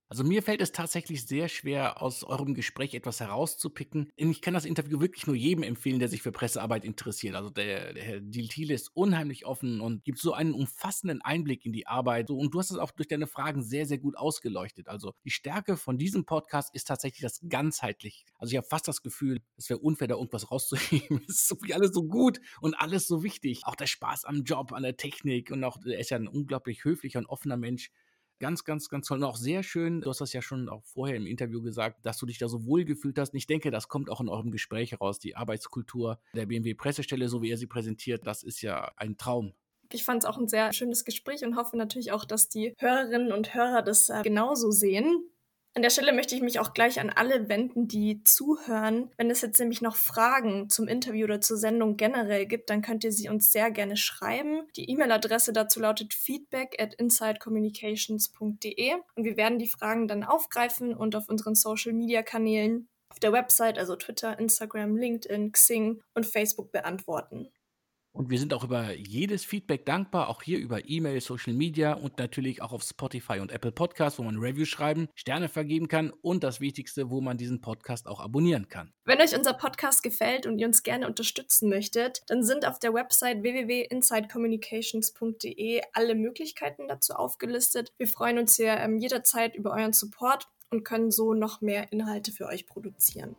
[0.08, 4.08] Also mir fällt es tatsächlich sehr schwer, aus eurem Gespräch etwas herauszupicken.
[4.14, 7.34] Ich kann das Interview wirklich nur jedem empfehlen, der sich für Pressearbeit interessiert.
[7.34, 11.72] Also der, der Herr Diltile ist unheimlich offen und gibt so einen umfassenden Einblick in
[11.72, 12.30] die Arbeit.
[12.30, 14.86] Und du hast es auch durch deine Fragen sehr, sehr gut ausgeleuchtet.
[14.86, 18.24] Also die Stärke von diesem Podcast ist tatsächlich das ganzheitlich.
[18.38, 21.20] Also ich habe fast das Gefühl, es wäre unfair, da irgendwas rauszuheben.
[21.28, 23.62] es ist viel, alles so gut und alles so wichtig.
[23.64, 26.84] Auch der Spaß am Job, an der Technik und auch, er ist ja ein unglaublich
[26.84, 27.90] höflicher und offener Mensch.
[28.38, 29.18] Ganz, ganz, ganz toll.
[29.18, 32.18] Und auch sehr schön, du hast das ja schon auch vorher im Interview gesagt, dass
[32.18, 33.32] du dich da so wohl gefühlt hast.
[33.32, 35.18] Und ich denke, das kommt auch in eurem Gespräch heraus.
[35.18, 39.54] Die Arbeitskultur der BMW-Pressestelle, so wie ihr sie präsentiert, das ist ja ein Traum.
[39.92, 43.32] Ich fand es auch ein sehr schönes Gespräch und hoffe natürlich auch, dass die Hörerinnen
[43.32, 45.30] und Hörer das äh, genauso sehen.
[45.76, 49.10] An der Stelle möchte ich mich auch gleich an alle wenden, die zuhören.
[49.18, 53.04] Wenn es jetzt nämlich noch Fragen zum Interview oder zur Sendung generell gibt, dann könnt
[53.04, 54.62] ihr sie uns sehr gerne schreiben.
[54.76, 61.14] Die E-Mail-Adresse dazu lautet feedback at insidecommunications.de und wir werden die Fragen dann aufgreifen und
[61.14, 67.50] auf unseren Social-Media-Kanälen auf der Website, also Twitter, Instagram, LinkedIn, Xing und Facebook beantworten.
[68.16, 72.18] Und wir sind auch über jedes Feedback dankbar, auch hier über E-Mail, Social Media und
[72.18, 76.42] natürlich auch auf Spotify und Apple Podcasts, wo man Reviews schreiben, Sterne vergeben kann und
[76.42, 78.94] das Wichtigste, wo man diesen Podcast auch abonnieren kann.
[79.04, 82.94] Wenn euch unser Podcast gefällt und ihr uns gerne unterstützen möchtet, dann sind auf der
[82.94, 87.92] Website www.insidecommunications.de alle Möglichkeiten dazu aufgelistet.
[87.98, 92.32] Wir freuen uns hier ähm, jederzeit über euren Support und können so noch mehr Inhalte
[92.32, 93.36] für euch produzieren.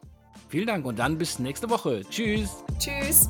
[0.49, 2.03] Vielen Dank und dann bis nächste Woche.
[2.09, 2.63] Tschüss.
[2.77, 3.27] Tschüss.